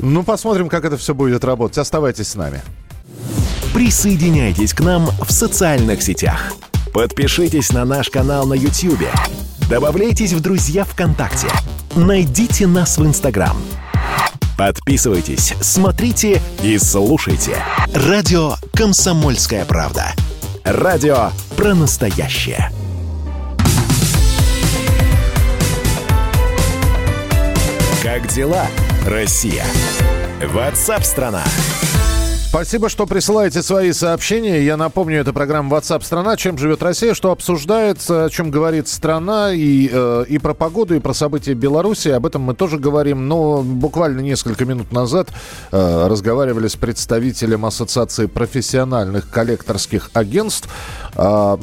Ну, 0.00 0.24
посмотрим, 0.24 0.68
как 0.68 0.84
это 0.84 0.96
все 0.96 1.14
будет 1.14 1.44
работать. 1.44 1.78
Оставайтесь 1.78 2.28
с 2.28 2.34
нами. 2.34 2.60
Присоединяйтесь 3.72 4.72
к 4.72 4.80
нам 4.80 5.10
в 5.26 5.30
социальных 5.30 6.02
сетях. 6.02 6.54
Подпишитесь 6.92 7.72
на 7.72 7.84
наш 7.84 8.08
канал 8.08 8.46
на 8.46 8.54
YouTube. 8.54 9.06
Добавляйтесь 9.68 10.32
в 10.32 10.40
друзья 10.40 10.84
ВКонтакте. 10.84 11.48
Найдите 11.94 12.66
нас 12.66 12.98
в 12.98 13.04
Инстаграм. 13.04 13.56
Подписывайтесь, 14.56 15.54
смотрите 15.60 16.40
и 16.62 16.78
слушайте. 16.78 17.58
Радио 17.92 18.54
«Комсомольская 18.72 19.66
правда». 19.66 20.14
Радио 20.64 21.30
про 21.56 21.74
настоящее. 21.74 22.70
Как 28.02 28.26
дела, 28.28 28.66
Россия? 29.06 29.64
Ватсап-страна! 30.42 31.44
страна 31.44 31.75
Спасибо, 32.56 32.88
что 32.88 33.04
присылаете 33.04 33.62
свои 33.62 33.92
сообщения. 33.92 34.64
Я 34.64 34.78
напомню, 34.78 35.20
это 35.20 35.34
программа 35.34 35.76
WhatsApp 35.76 36.02
страна 36.02 36.38
Чем 36.38 36.56
живет 36.56 36.82
Россия? 36.82 37.12
Что 37.12 37.30
обсуждается? 37.30 38.24
О 38.24 38.30
чем 38.30 38.50
говорит 38.50 38.88
страна? 38.88 39.52
И, 39.52 39.90
э, 39.92 40.24
и 40.26 40.38
про 40.38 40.54
погоду, 40.54 40.94
и 40.94 40.98
про 40.98 41.12
события 41.12 41.52
Беларуси. 41.52 42.08
Об 42.08 42.24
этом 42.24 42.40
мы 42.40 42.54
тоже 42.54 42.78
говорим. 42.78 43.28
Но 43.28 43.60
буквально 43.62 44.20
несколько 44.20 44.64
минут 44.64 44.90
назад 44.90 45.28
э, 45.70 46.06
разговаривали 46.08 46.68
с 46.68 46.76
представителем 46.76 47.66
Ассоциации 47.66 48.24
профессиональных 48.24 49.28
коллекторских 49.28 50.08
агентств. 50.14 50.70
Э, 51.14 51.58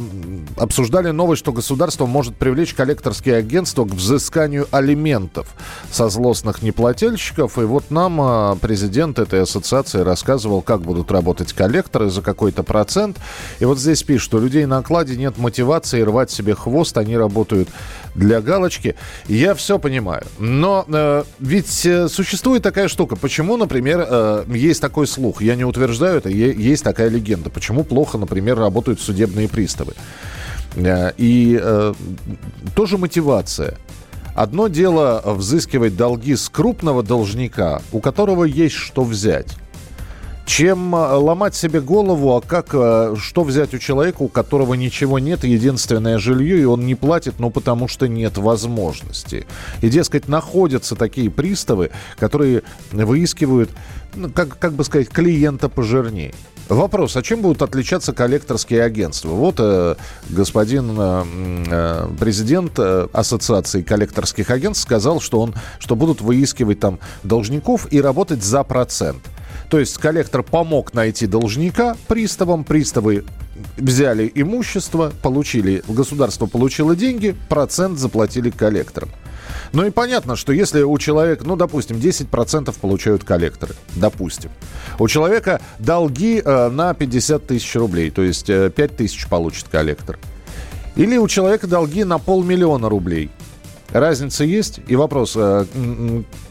обсуждали 0.58 1.10
новость, 1.10 1.40
что 1.40 1.54
государство 1.54 2.06
может 2.06 2.36
привлечь 2.36 2.76
коллекторские 2.76 3.38
агентства 3.38 3.86
к 3.86 3.94
взысканию 3.94 4.68
алиментов 4.70 5.48
со 5.92 6.10
злостных 6.10 6.62
неплательщиков. 6.62 7.58
И 7.58 7.62
вот 7.62 7.90
нам 7.90 8.22
э, 8.22 8.56
президент 8.62 9.18
этой 9.18 9.42
ассоциации 9.42 10.02
рассказывал, 10.02 10.62
как 10.62 10.83
будут 10.84 11.12
работать 11.12 11.54
коллекторы 11.54 12.10
за 12.10 12.22
какой-то 12.22 12.64
процент. 12.64 13.18
И 13.60 13.66
вот 13.66 13.80
здесь 13.80 14.04
пишут, 14.04 14.26
что 14.26 14.38
у 14.38 14.42
людей 14.42 14.66
на 14.66 14.78
окладе 14.78 15.16
нет 15.16 15.38
мотивации 15.38 16.02
рвать 16.02 16.30
себе 16.30 16.54
хвост, 16.54 16.98
они 16.98 17.18
работают 17.18 17.70
для 18.16 18.42
галочки. 18.42 18.96
Я 19.28 19.56
все 19.56 19.80
понимаю. 19.80 20.24
Но 20.38 20.86
э, 20.88 21.24
ведь 21.40 21.86
э, 21.86 22.08
существует 22.08 22.64
такая 22.64 22.88
штука. 22.88 23.16
Почему, 23.16 23.58
например, 23.58 24.06
э, 24.08 24.46
есть 24.50 24.82
такой 24.82 25.08
слух? 25.08 25.42
Я 25.42 25.56
не 25.56 25.66
утверждаю 25.66 26.18
это, 26.18 26.30
есть 26.30 26.84
такая 26.84 27.10
легенда. 27.10 27.50
Почему 27.50 27.84
плохо, 27.84 28.18
например, 28.18 28.60
работают 28.60 29.02
судебные 29.02 29.48
приставы? 29.50 29.94
Э, 30.76 31.12
и 31.18 31.60
э, 31.62 31.94
тоже 32.76 32.98
мотивация. 32.98 33.78
Одно 34.36 34.68
дело 34.68 35.22
взыскивать 35.26 35.96
долги 35.96 36.36
с 36.36 36.50
крупного 36.50 37.04
должника, 37.04 37.82
у 37.92 38.00
которого 38.00 38.46
есть 38.46 38.76
что 38.76 39.04
взять 39.04 39.56
чем 40.46 40.96
э, 40.96 41.00
ломать 41.00 41.56
себе 41.56 41.82
голову, 41.82 42.36
а 42.36 42.42
как, 42.42 42.70
э, 42.74 43.16
что 43.18 43.44
взять 43.44 43.74
у 43.74 43.78
человека, 43.78 44.22
у 44.22 44.28
которого 44.28 44.74
ничего 44.74 45.20
нет, 45.20 45.44
единственное 45.44 46.18
жилье, 46.20 46.60
и 46.62 46.66
он 46.66 46.86
не 46.86 46.96
платит, 46.96 47.36
ну, 47.40 47.50
потому 47.50 47.88
что 47.88 48.08
нет 48.08 48.38
возможности. 48.38 49.46
И, 49.82 49.90
дескать, 49.90 50.28
находятся 50.28 50.96
такие 50.96 51.30
приставы, 51.30 51.92
которые 52.18 52.64
выискивают, 52.92 53.70
ну, 54.16 54.30
как, 54.30 54.58
как 54.60 54.74
бы 54.74 54.84
сказать, 54.84 55.10
клиента 55.10 55.70
пожирнее. 55.70 56.34
Вопрос, 56.70 57.18
а 57.18 57.22
чем 57.22 57.42
будут 57.42 57.62
отличаться 57.62 58.14
коллекторские 58.14 58.84
агентства? 58.84 59.30
Вот 59.30 59.56
э, 59.60 59.96
господин 60.30 60.96
э, 60.98 61.24
э, 61.70 62.08
президент 62.18 62.74
э, 62.78 63.08
Ассоциации 63.12 63.82
коллекторских 63.82 64.50
агентств 64.50 64.84
сказал, 64.84 65.20
что, 65.20 65.42
он, 65.42 65.54
что 65.80 65.96
будут 65.96 66.22
выискивать 66.22 66.80
там 66.80 67.00
должников 67.24 67.92
и 67.92 68.00
работать 68.00 68.44
за 68.44 68.64
процент. 68.64 69.22
То 69.74 69.80
есть 69.80 69.98
коллектор 69.98 70.44
помог 70.44 70.94
найти 70.94 71.26
должника 71.26 71.98
приставам, 72.08 72.64
приставы 72.64 73.26
взяли 73.76 74.32
имущество, 74.36 75.12
получили, 75.24 75.82
государство 75.88 76.46
получило 76.46 76.96
деньги, 76.96 77.36
процент 77.50 77.98
заплатили 77.98 78.52
коллекторам. 78.52 79.10
Ну 79.72 79.84
и 79.84 79.90
понятно, 79.90 80.36
что 80.36 80.54
если 80.54 80.84
у 80.84 80.96
человека, 81.00 81.44
ну, 81.48 81.56
допустим, 81.56 81.98
10% 81.98 82.72
получают 82.80 83.24
коллекторы, 83.24 83.74
допустим. 83.96 84.52
У 85.00 85.08
человека 85.08 85.60
долги 85.80 86.40
э, 86.46 86.70
на 86.70 86.94
50 86.94 87.48
тысяч 87.48 87.76
рублей, 87.76 88.12
то 88.12 88.22
есть 88.22 88.52
э, 88.52 88.70
5 88.70 88.96
тысяч 88.96 89.28
получит 89.28 89.70
коллектор. 89.70 90.20
Или 90.96 91.18
у 91.18 91.28
человека 91.28 91.66
долги 91.66 92.04
на 92.04 92.20
полмиллиона 92.20 92.90
рублей. 92.90 93.32
Разница 93.92 94.44
есть? 94.44 94.82
И 94.88 94.96
вопрос, 94.96 95.34
э, 95.36 95.66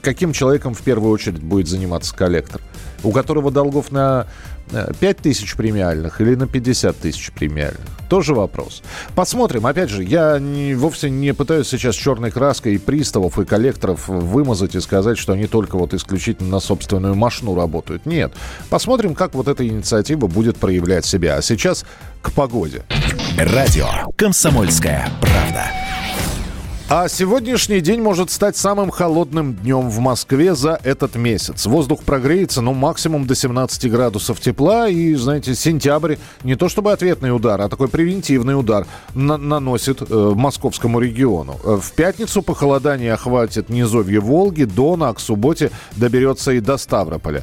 каким 0.00 0.32
человеком 0.32 0.74
в 0.74 0.82
первую 0.82 1.12
очередь 1.12 1.40
будет 1.40 1.68
заниматься 1.68 2.16
коллектор? 2.16 2.60
У 3.02 3.12
которого 3.12 3.50
долгов 3.50 3.90
на 3.90 4.26
5 4.70 5.02
э, 5.02 5.14
тысяч 5.14 5.56
премиальных 5.56 6.20
или 6.20 6.34
на 6.34 6.46
50 6.46 6.96
тысяч 6.96 7.32
премиальных? 7.32 7.80
Тоже 8.08 8.34
вопрос. 8.34 8.82
Посмотрим. 9.14 9.66
Опять 9.66 9.90
же, 9.90 10.04
я 10.04 10.38
не, 10.38 10.74
вовсе 10.74 11.10
не 11.10 11.32
пытаюсь 11.32 11.68
сейчас 11.68 11.94
черной 11.94 12.30
краской 12.30 12.74
и 12.74 12.78
приставов, 12.78 13.38
и 13.38 13.44
коллекторов 13.44 14.08
вымазать 14.08 14.74
и 14.74 14.80
сказать, 14.80 15.18
что 15.18 15.32
они 15.32 15.46
только 15.46 15.76
вот 15.76 15.94
исключительно 15.94 16.50
на 16.50 16.60
собственную 16.60 17.14
машину 17.14 17.54
работают. 17.54 18.06
Нет. 18.06 18.32
Посмотрим, 18.70 19.14
как 19.14 19.34
вот 19.34 19.48
эта 19.48 19.66
инициатива 19.66 20.26
будет 20.26 20.56
проявлять 20.56 21.04
себя. 21.04 21.36
А 21.36 21.42
сейчас 21.42 21.84
к 22.20 22.32
погоде. 22.32 22.82
Радио 23.36 23.86
«Комсомольская 24.16 25.08
правда». 25.20 25.81
А 26.94 27.08
сегодняшний 27.08 27.80
день 27.80 28.02
может 28.02 28.30
стать 28.30 28.54
самым 28.54 28.90
холодным 28.90 29.54
днем 29.54 29.88
в 29.88 29.98
Москве 30.00 30.54
за 30.54 30.78
этот 30.84 31.16
месяц. 31.16 31.64
Воздух 31.64 32.04
прогреется, 32.04 32.60
ну, 32.60 32.74
максимум 32.74 33.26
до 33.26 33.34
17 33.34 33.90
градусов 33.90 34.40
тепла. 34.40 34.90
И, 34.90 35.14
знаете, 35.14 35.54
сентябрь 35.54 36.16
не 36.44 36.54
то 36.54 36.68
чтобы 36.68 36.92
ответный 36.92 37.34
удар, 37.34 37.58
а 37.62 37.70
такой 37.70 37.88
превентивный 37.88 38.60
удар 38.60 38.86
на- 39.14 39.38
наносит 39.38 40.02
э, 40.02 40.32
московскому 40.36 41.00
региону. 41.00 41.58
Э, 41.64 41.78
в 41.80 41.92
пятницу 41.92 42.42
похолодание 42.42 43.14
охватит 43.14 43.70
низовье 43.70 44.20
Волги, 44.20 44.64
Дона, 44.64 45.08
а 45.08 45.14
к 45.14 45.20
субботе 45.20 45.70
доберется 45.96 46.52
и 46.52 46.60
до 46.60 46.76
Ставрополя. 46.76 47.42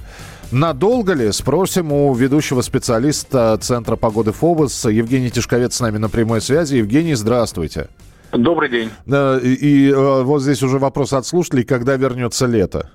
Надолго 0.52 1.14
ли? 1.14 1.32
Спросим 1.32 1.92
у 1.92 2.14
ведущего 2.14 2.62
специалиста 2.62 3.58
Центра 3.60 3.96
погоды 3.96 4.32
ФОБОС 4.32 4.86
Евгений 4.86 5.32
Тишковец 5.32 5.76
с 5.76 5.80
нами 5.80 5.98
на 5.98 6.08
прямой 6.08 6.40
связи. 6.40 6.76
Евгений, 6.76 7.16
здравствуйте. 7.16 7.88
Добрый 8.32 8.70
день. 8.70 8.90
И, 9.08 9.54
и 9.54 9.92
э, 9.92 10.24
вот 10.24 10.42
здесь 10.42 10.62
уже 10.62 10.78
вопрос 10.78 11.14
от 11.14 11.26
слушателей, 11.26 11.64
когда 11.64 11.96
вернется 11.96 12.46
лето? 12.46 12.90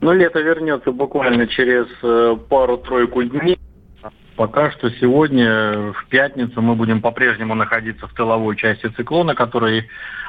Ну, 0.00 0.12
лето 0.12 0.40
вернется 0.40 0.92
буквально 0.92 1.46
через 1.46 1.86
э, 2.02 2.36
пару-тройку 2.48 3.24
дней. 3.24 3.58
Пока 4.36 4.70
что 4.70 4.90
сегодня, 4.90 5.92
в 5.92 6.06
пятницу, 6.08 6.60
мы 6.60 6.74
будем 6.74 7.00
по-прежнему 7.00 7.54
находиться 7.54 8.06
в 8.06 8.12
тыловой 8.12 8.54
части 8.56 8.88
циклона, 8.88 9.34
который 9.34 9.88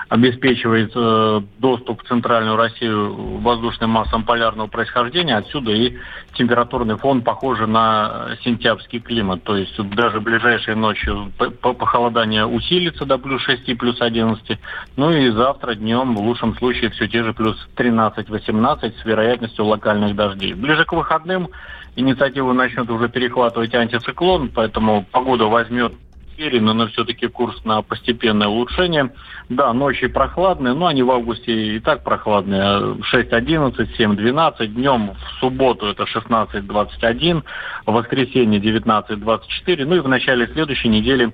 обеспечивает 0.10 0.92
э, 0.96 1.42
доступ 1.60 2.02
в 2.02 2.08
центральную 2.08 2.56
Россию 2.56 3.40
воздушным 3.40 3.90
массам 3.90 4.24
полярного 4.24 4.68
происхождения. 4.68 5.36
Отсюда 5.36 5.72
и 5.72 5.98
температурный 6.34 6.98
фон 6.98 7.22
похожий 7.22 7.68
на 7.68 8.38
сентябрьский 8.44 9.00
климат. 9.00 9.44
То 9.44 9.58
есть 9.58 9.78
даже 9.96 10.22
ближайшей 10.22 10.76
ночью 10.76 11.32
похолодание 11.62 12.46
усилится 12.46 13.06
до 13.06 13.18
плюс 13.18 13.42
6, 13.44 13.78
плюс 13.78 14.00
11. 14.02 14.60
Ну 14.96 15.12
и 15.12 15.30
завтра 15.30 15.76
днем 15.76 16.16
в 16.16 16.22
лучшем 16.22 16.56
случае 16.56 16.90
все 16.92 17.08
те 17.08 17.24
же 17.24 17.34
плюс 17.34 17.58
13-18 17.76 19.02
с 19.02 19.06
вероятностью 19.06 19.66
локальных 19.66 20.16
дождей. 20.16 20.54
Ближе 20.54 20.86
к 20.86 20.94
выходным 20.94 21.50
инициативу 21.98 22.54
начнет 22.54 22.90
уже 22.90 23.10
перехватывать 23.10 23.74
антициклон, 23.74 24.50
поэтому 24.54 25.06
погода 25.12 25.46
возьмет 25.46 25.94
уверенно, 26.38 26.74
но 26.74 26.88
все-таки 26.88 27.28
курс 27.28 27.64
на 27.66 27.82
постепенное 27.82 28.48
улучшение. 28.48 29.12
Да, 29.50 29.74
ночи 29.74 30.08
прохладные, 30.08 30.74
но 30.74 30.88
они 30.88 31.04
в 31.04 31.12
августе 31.12 31.76
и 31.76 31.80
так 31.80 32.04
прохладные. 32.04 32.98
6-11, 33.14 33.98
7-12, 33.98 34.68
днем 34.68 35.12
в 35.14 35.40
субботу 35.40 35.88
это 35.88 36.04
16-21, 36.04 37.44
в 37.86 37.92
воскресенье 37.92 38.60
19-24, 38.60 39.86
ну 39.86 39.96
и 39.96 40.00
в 40.00 40.08
начале 40.08 40.48
следующей 40.48 40.90
недели 40.90 41.32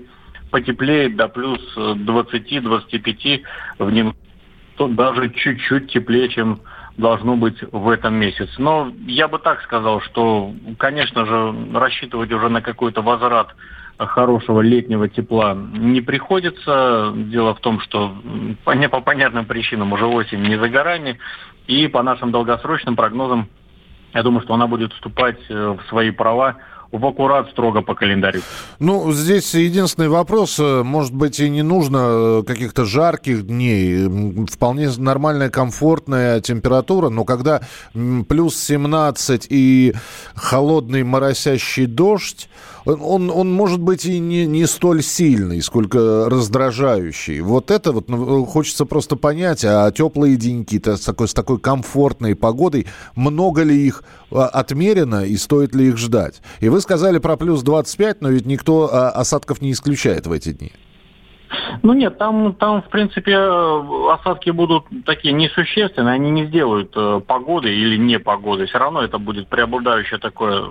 потеплеет 0.52 1.16
до 1.16 1.28
плюс 1.28 1.60
20-25 1.76 3.42
в 3.80 3.92
нем 3.92 4.16
тут 4.78 4.96
даже 4.96 5.30
чуть-чуть 5.30 5.92
теплее, 5.92 6.30
чем 6.30 6.62
должно 6.98 7.36
быть 7.36 7.58
в 7.72 7.90
этом 7.90 8.14
месяце. 8.16 8.52
Но 8.60 8.92
я 9.08 9.28
бы 9.28 9.40
так 9.40 9.62
сказал, 9.64 10.02
что, 10.02 10.54
конечно 10.78 11.26
же, 11.26 11.56
рассчитывать 11.74 12.32
уже 12.32 12.50
на 12.50 12.62
какой-то 12.62 13.02
возврат 13.02 13.56
хорошего 13.98 14.62
летнего 14.62 15.08
тепла 15.08 15.56
не 15.56 16.02
приходится. 16.02 17.14
Дело 17.16 17.54
в 17.56 17.60
том, 17.60 17.80
что 17.80 18.16
по 18.64 19.02
понятным 19.02 19.46
причинам 19.46 19.94
уже 19.94 20.06
осень 20.06 20.42
не 20.42 20.58
за 20.58 20.70
горами. 20.70 21.20
И 21.68 21.88
по 21.88 22.04
нашим 22.04 22.32
долгосрочным 22.32 22.96
прогнозам, 22.96 23.48
я 24.14 24.24
думаю, 24.24 24.44
что 24.44 24.54
она 24.54 24.68
будет 24.68 24.92
вступать 24.94 25.40
э, 25.50 25.78
в 25.78 25.88
свои 25.88 26.12
права 26.12 26.58
в 26.94 27.06
аккурат 27.08 27.50
строго 27.50 27.82
по 27.82 27.96
календарю. 27.96 28.42
Ну, 28.80 29.12
здесь 29.12 29.54
единственный 29.56 30.10
вопрос, 30.10 30.60
э, 30.60 30.84
может 30.84 31.14
быть, 31.14 31.40
и 31.40 31.50
не 31.50 31.64
нужно 31.64 31.98
э, 31.98 32.44
каких-то 32.46 32.86
жарких 32.86 33.48
дней, 33.48 34.08
вполне 34.48 34.90
нормальная, 34.98 35.50
комфортная 35.50 36.40
температура, 36.40 37.10
но 37.10 37.26
когда 37.26 37.62
плюс 38.30 38.56
17 38.58 39.48
и 39.50 39.96
холодный 40.36 41.04
моросящий 41.04 41.88
дождь, 41.88 42.48
он, 42.86 43.30
он 43.30 43.52
может 43.52 43.80
быть 43.80 44.06
и 44.06 44.20
не, 44.20 44.46
не 44.46 44.66
столь 44.68 45.04
сильный, 45.04 45.62
сколько 45.62 46.30
раздражающий. 46.30 47.40
Вот 47.40 47.72
это 47.72 47.92
вот 47.92 48.10
ну, 48.10 48.46
хочется 48.46 48.86
просто 48.86 49.16
понять, 49.16 49.64
а 49.64 49.90
теплые 49.92 50.36
деньки 50.36 50.76
-то 50.76 50.98
с, 50.98 51.02
такой, 51.02 51.28
с 51.28 51.34
такой 51.34 51.60
комфортной 51.60 52.36
погодой, 52.36 52.88
много 53.16 53.64
ли 53.64 53.88
их 53.88 54.04
а, 54.32 54.48
отмерено 54.48 55.26
и 55.26 55.38
стоит 55.38 55.76
ли 55.76 55.88
их 55.88 55.98
ждать? 55.98 56.42
И 56.60 56.70
вы 56.70 56.82
сказали 56.84 57.18
про 57.18 57.38
плюс 57.38 57.64
25, 57.64 58.22
но 58.22 58.30
ведь 58.30 58.46
никто 58.46 58.90
а, 58.92 59.10
осадков 59.10 59.62
не 59.62 59.72
исключает 59.72 60.28
в 60.28 60.32
эти 60.32 60.52
дни. 60.54 60.72
Ну 61.82 61.94
нет, 61.94 62.18
там, 62.18 62.54
там 62.56 62.82
в 62.82 62.90
принципе 62.90 63.38
осадки 63.38 64.50
будут 64.50 64.86
такие 65.06 65.34
несущественные, 65.34 66.16
они 66.16 66.32
не 66.32 66.46
сделают 66.46 66.92
э, 66.96 67.22
погоды 67.26 67.74
или 67.74 67.98
не 67.98 68.20
погоды. 68.20 68.66
Все 68.66 68.78
равно 68.78 69.04
это 69.04 69.18
будет 69.18 69.48
преобладающее 69.48 70.20
такое 70.20 70.70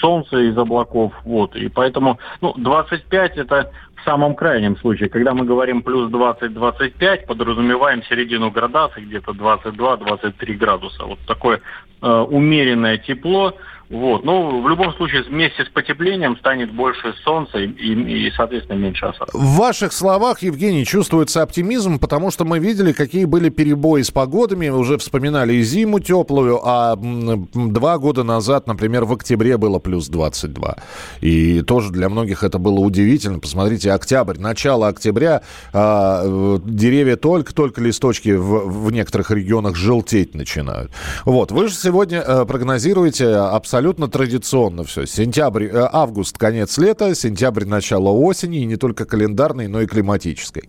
солнце 0.00 0.48
из 0.50 0.58
облаков. 0.58 1.12
Вот. 1.24 1.54
И 1.56 1.68
поэтому 1.68 2.18
ну, 2.40 2.54
25 2.56 3.36
это 3.36 3.72
в 3.96 4.04
самом 4.04 4.34
крайнем 4.34 4.76
случае. 4.78 5.08
Когда 5.08 5.34
мы 5.34 5.44
говорим 5.44 5.82
плюс 5.82 6.10
20-25, 6.10 7.26
подразумеваем 7.26 8.02
середину 8.04 8.50
градации, 8.50 9.00
где-то 9.00 9.32
22-23 9.32 10.54
градуса. 10.54 11.04
Вот 11.04 11.18
такое 11.26 11.60
э, 12.02 12.08
умеренное 12.08 12.98
тепло. 12.98 13.54
Вот. 13.88 14.24
Но 14.24 14.60
в 14.60 14.68
любом 14.68 14.92
случае 14.94 15.22
вместе 15.22 15.64
с 15.64 15.68
потеплением 15.68 16.36
станет 16.38 16.72
больше 16.72 17.14
солнца 17.22 17.58
и, 17.58 17.68
и, 17.68 18.26
и 18.26 18.30
соответственно, 18.32 18.78
меньше 18.78 19.06
осадков. 19.06 19.40
В 19.40 19.56
ваших 19.56 19.92
словах, 19.92 20.42
Евгений, 20.42 20.84
чувствуется 20.84 21.42
оптимизм, 21.42 22.00
потому 22.00 22.30
что 22.30 22.44
мы 22.44 22.58
видели, 22.58 22.92
какие 22.92 23.24
были 23.26 23.48
перебои 23.48 24.02
с 24.02 24.10
погодами. 24.10 24.68
Уже 24.68 24.98
вспоминали 24.98 25.54
и 25.54 25.62
зиму 25.62 26.00
теплую, 26.00 26.60
а 26.64 26.96
два 26.96 27.98
года 27.98 28.24
назад, 28.24 28.66
например, 28.66 29.04
в 29.04 29.12
октябре 29.12 29.56
было 29.56 29.78
плюс 29.78 30.08
22. 30.08 30.76
И 31.20 31.62
тоже 31.62 31.92
для 31.92 32.08
многих 32.08 32.42
это 32.42 32.58
было 32.58 32.80
удивительно. 32.80 33.38
Посмотрите, 33.38 33.92
октябрь, 33.92 34.38
начало 34.38 34.88
октября, 34.88 35.42
а, 35.72 36.22
э, 36.24 36.58
деревья 36.64 37.16
только-только 37.16 37.80
листочки 37.80 38.30
в, 38.30 38.86
в 38.86 38.90
некоторых 38.90 39.30
регионах 39.30 39.76
желтеть 39.76 40.34
начинают. 40.34 40.90
Вот, 41.24 41.52
вы 41.52 41.68
же 41.68 41.74
сегодня 41.74 42.20
э, 42.20 42.44
прогнозируете 42.46 43.36
абсолютно 43.36 43.75
абсолютно 43.76 44.08
традиционно 44.08 44.84
все. 44.84 45.04
Сентябрь, 45.06 45.66
э, 45.66 45.88
август, 45.92 46.38
конец 46.38 46.78
лета, 46.78 47.14
сентябрь, 47.14 47.66
начало 47.66 48.08
осени, 48.08 48.62
и 48.62 48.64
не 48.64 48.76
только 48.76 49.04
календарной, 49.04 49.68
но 49.68 49.82
и 49.82 49.86
климатической. 49.86 50.62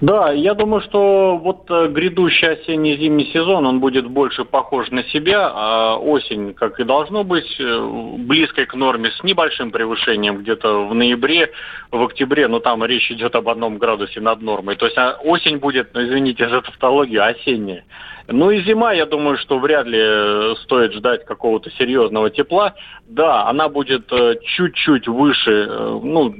Да, 0.00 0.32
я 0.32 0.54
думаю, 0.54 0.82
что 0.82 1.38
вот 1.38 1.70
э, 1.70 1.88
грядущий 1.88 2.48
осенне-зимний 2.48 3.30
сезон, 3.32 3.66
он 3.66 3.80
будет 3.80 4.06
больше 4.06 4.44
похож 4.44 4.90
на 4.90 5.04
себя, 5.04 5.50
а 5.54 5.96
осень, 5.96 6.52
как 6.54 6.78
и 6.80 6.84
должно 6.84 7.24
быть, 7.24 7.58
э, 7.58 8.16
близкой 8.18 8.66
к 8.66 8.74
норме, 8.74 9.10
с 9.10 9.22
небольшим 9.22 9.70
превышением 9.70 10.38
где-то 10.38 10.86
в 10.86 10.94
ноябре, 10.94 11.52
в 11.90 12.02
октябре, 12.02 12.48
но 12.48 12.58
там 12.58 12.84
речь 12.84 13.10
идет 13.10 13.34
об 13.34 13.48
одном 13.48 13.78
градусе 13.78 14.20
над 14.20 14.42
нормой. 14.42 14.76
То 14.76 14.86
есть 14.86 14.98
а 14.98 15.16
осень 15.22 15.58
будет, 15.58 15.94
ну, 15.94 16.04
извините 16.04 16.48
за 16.48 16.60
тавтологию, 16.60 17.24
осенняя. 17.24 17.84
Ну 18.26 18.50
и 18.50 18.62
зима, 18.62 18.92
я 18.92 19.04
думаю, 19.06 19.36
что 19.38 19.58
вряд 19.58 19.86
ли 19.86 20.00
э, 20.00 20.54
стоит 20.64 20.92
ждать 20.92 21.24
какого-то 21.24 21.70
серьезного 21.72 22.30
тепла. 22.30 22.74
Да, 23.06 23.46
она 23.48 23.68
будет 23.68 24.10
чуть-чуть 24.56 25.08
выше, 25.08 25.68
ну, 26.02 26.34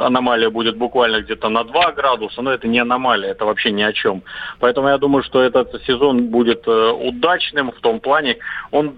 аномалия 0.00 0.50
будет 0.50 0.76
буквально 0.76 1.22
где-то 1.22 1.48
на 1.48 1.62
2 1.62 1.92
градуса, 1.92 2.42
но 2.42 2.51
это 2.52 2.68
не 2.68 2.78
аномалия, 2.78 3.30
это 3.30 3.44
вообще 3.44 3.72
ни 3.72 3.82
о 3.82 3.92
чем. 3.92 4.22
Поэтому 4.60 4.88
я 4.88 4.98
думаю, 4.98 5.22
что 5.22 5.42
этот 5.42 5.82
сезон 5.84 6.28
будет 6.28 6.66
удачным 6.66 7.72
в 7.72 7.80
том 7.80 8.00
плане, 8.00 8.38
он 8.70 8.94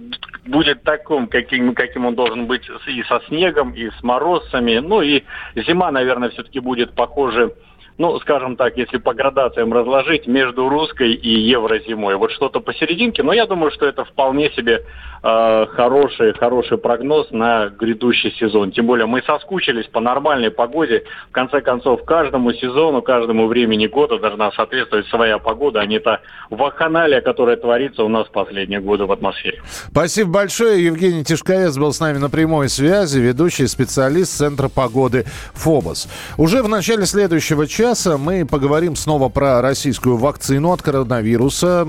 будет 0.46 0.82
таким, 0.82 1.26
каким, 1.26 1.74
каким 1.74 2.06
он 2.06 2.14
должен 2.14 2.46
быть 2.46 2.68
и 2.86 3.02
со 3.04 3.20
снегом, 3.28 3.72
и 3.72 3.90
с 3.90 4.02
морозами. 4.02 4.78
Ну 4.78 5.02
и 5.02 5.22
зима, 5.54 5.90
наверное, 5.90 6.30
все-таки 6.30 6.60
будет 6.60 6.94
похожа 6.94 7.50
ну, 7.96 8.18
скажем 8.20 8.56
так, 8.56 8.76
если 8.76 8.98
по 8.98 9.14
градациям 9.14 9.72
разложить, 9.72 10.26
между 10.26 10.68
русской 10.68 11.12
и 11.12 11.28
еврозимой. 11.28 12.16
Вот 12.16 12.32
что-то 12.32 12.60
посерединке, 12.60 13.22
но 13.22 13.32
я 13.32 13.46
думаю, 13.46 13.70
что 13.70 13.86
это 13.86 14.04
вполне 14.04 14.50
себе 14.50 14.82
э, 15.22 15.66
хороший, 15.70 16.32
хороший 16.34 16.76
прогноз 16.76 17.30
на 17.30 17.68
грядущий 17.68 18.32
сезон. 18.32 18.72
Тем 18.72 18.86
более 18.86 19.06
мы 19.06 19.22
соскучились 19.22 19.86
по 19.86 20.00
нормальной 20.00 20.50
погоде. 20.50 21.04
В 21.28 21.32
конце 21.32 21.60
концов, 21.60 22.04
каждому 22.04 22.52
сезону, 22.52 23.00
каждому 23.00 23.46
времени 23.46 23.86
года 23.86 24.18
должна 24.18 24.50
соответствовать 24.52 25.06
своя 25.06 25.38
погода, 25.38 25.80
а 25.80 25.86
не 25.86 26.00
та 26.00 26.20
вакханалия, 26.50 27.20
которая 27.20 27.56
творится 27.56 28.02
у 28.02 28.08
нас 28.08 28.26
последние 28.26 28.80
годы 28.80 29.04
в 29.06 29.12
атмосфере. 29.12 29.62
Спасибо 29.90 30.30
большое. 30.30 30.84
Евгений 30.84 31.22
Тишковец 31.22 31.78
был 31.78 31.92
с 31.92 32.00
нами 32.00 32.18
на 32.18 32.28
прямой 32.28 32.68
связи, 32.68 33.20
ведущий 33.20 33.68
специалист 33.68 34.36
Центра 34.36 34.68
погоды 34.68 35.26
ФОБОС. 35.54 36.08
Уже 36.38 36.62
в 36.62 36.68
начале 36.68 37.06
следующего 37.06 37.68
часа 37.68 37.83
часа 37.84 38.16
мы 38.16 38.46
поговорим 38.46 38.96
снова 38.96 39.28
про 39.28 39.60
российскую 39.60 40.16
вакцину 40.16 40.72
от 40.72 40.80
коронавируса. 40.80 41.86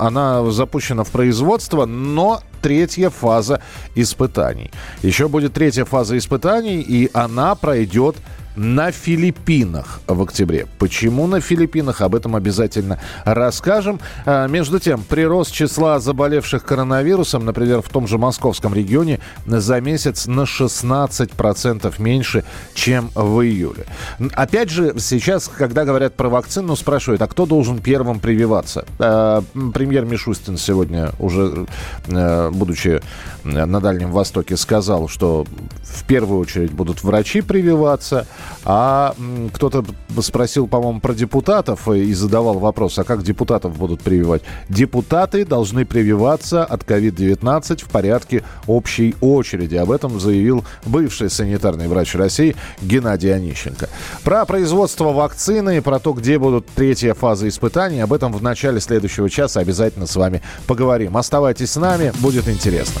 Она 0.00 0.50
запущена 0.50 1.04
в 1.04 1.10
производство, 1.10 1.86
но 1.86 2.40
третья 2.60 3.10
фаза 3.10 3.62
испытаний. 3.94 4.72
Еще 5.02 5.28
будет 5.28 5.52
третья 5.52 5.84
фаза 5.84 6.18
испытаний, 6.18 6.80
и 6.80 7.08
она 7.14 7.54
пройдет 7.54 8.16
на 8.56 8.90
Филиппинах 8.90 10.00
в 10.06 10.22
октябре. 10.22 10.66
Почему 10.78 11.26
на 11.26 11.40
Филиппинах? 11.40 12.00
Об 12.00 12.14
этом 12.14 12.36
обязательно 12.36 12.98
расскажем. 13.24 14.00
А, 14.26 14.46
между 14.46 14.78
тем, 14.78 15.02
прирост 15.02 15.52
числа 15.52 15.98
заболевших 16.00 16.64
коронавирусом, 16.64 17.44
например, 17.44 17.82
в 17.82 17.88
том 17.88 18.06
же 18.06 18.18
московском 18.18 18.74
регионе, 18.74 19.20
за 19.46 19.80
месяц 19.80 20.26
на 20.26 20.42
16% 20.42 21.94
меньше, 22.00 22.44
чем 22.74 23.10
в 23.14 23.40
июле. 23.44 23.86
Опять 24.32 24.70
же, 24.70 24.94
сейчас, 24.98 25.48
когда 25.48 25.84
говорят 25.84 26.14
про 26.14 26.28
вакцину, 26.28 26.76
спрашивают, 26.76 27.22
а 27.22 27.28
кто 27.28 27.46
должен 27.46 27.78
первым 27.78 28.20
прививаться? 28.20 28.84
А, 28.98 29.42
премьер 29.74 30.04
Мишустин 30.04 30.56
сегодня 30.56 31.10
уже, 31.18 31.66
э, 32.08 32.50
будучи 32.50 33.00
на 33.44 33.80
Дальнем 33.80 34.12
Востоке, 34.12 34.56
сказал, 34.56 35.08
что 35.08 35.46
в 35.82 36.04
первую 36.04 36.40
очередь 36.40 36.72
будут 36.72 37.02
врачи 37.02 37.40
прививаться, 37.40 38.26
а 38.64 39.14
кто-то 39.52 39.84
спросил, 40.20 40.66
по-моему, 40.66 41.00
про 41.00 41.14
депутатов 41.14 41.88
и 41.88 42.12
задавал 42.14 42.58
вопрос, 42.58 42.98
а 42.98 43.04
как 43.04 43.22
депутатов 43.22 43.76
будут 43.76 44.00
прививать? 44.00 44.42
Депутаты 44.68 45.44
должны 45.44 45.84
прививаться 45.84 46.64
от 46.64 46.82
COVID-19 46.84 47.84
в 47.84 47.88
порядке 47.88 48.44
общей 48.66 49.14
очереди. 49.20 49.76
Об 49.76 49.90
этом 49.90 50.20
заявил 50.20 50.64
бывший 50.84 51.30
санитарный 51.30 51.88
врач 51.88 52.14
России 52.14 52.56
Геннадий 52.82 53.34
Онищенко. 53.34 53.88
Про 54.22 54.44
производство 54.44 55.12
вакцины, 55.12 55.82
про 55.82 55.98
то, 55.98 56.12
где 56.12 56.38
будут 56.38 56.66
третья 56.74 57.14
фаза 57.14 57.48
испытаний, 57.48 58.00
об 58.00 58.12
этом 58.12 58.32
в 58.32 58.42
начале 58.42 58.80
следующего 58.80 59.28
часа 59.30 59.60
обязательно 59.60 60.06
с 60.06 60.16
вами 60.16 60.42
поговорим. 60.66 61.16
Оставайтесь 61.16 61.70
с 61.72 61.76
нами, 61.76 62.12
будет 62.20 62.48
интересно. 62.48 63.00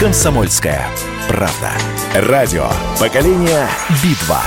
«Комсомольская 0.00 0.88
правда». 1.28 1.72
Радио 2.14 2.70
«Поколение 2.98 3.68
Битва». 4.02 4.40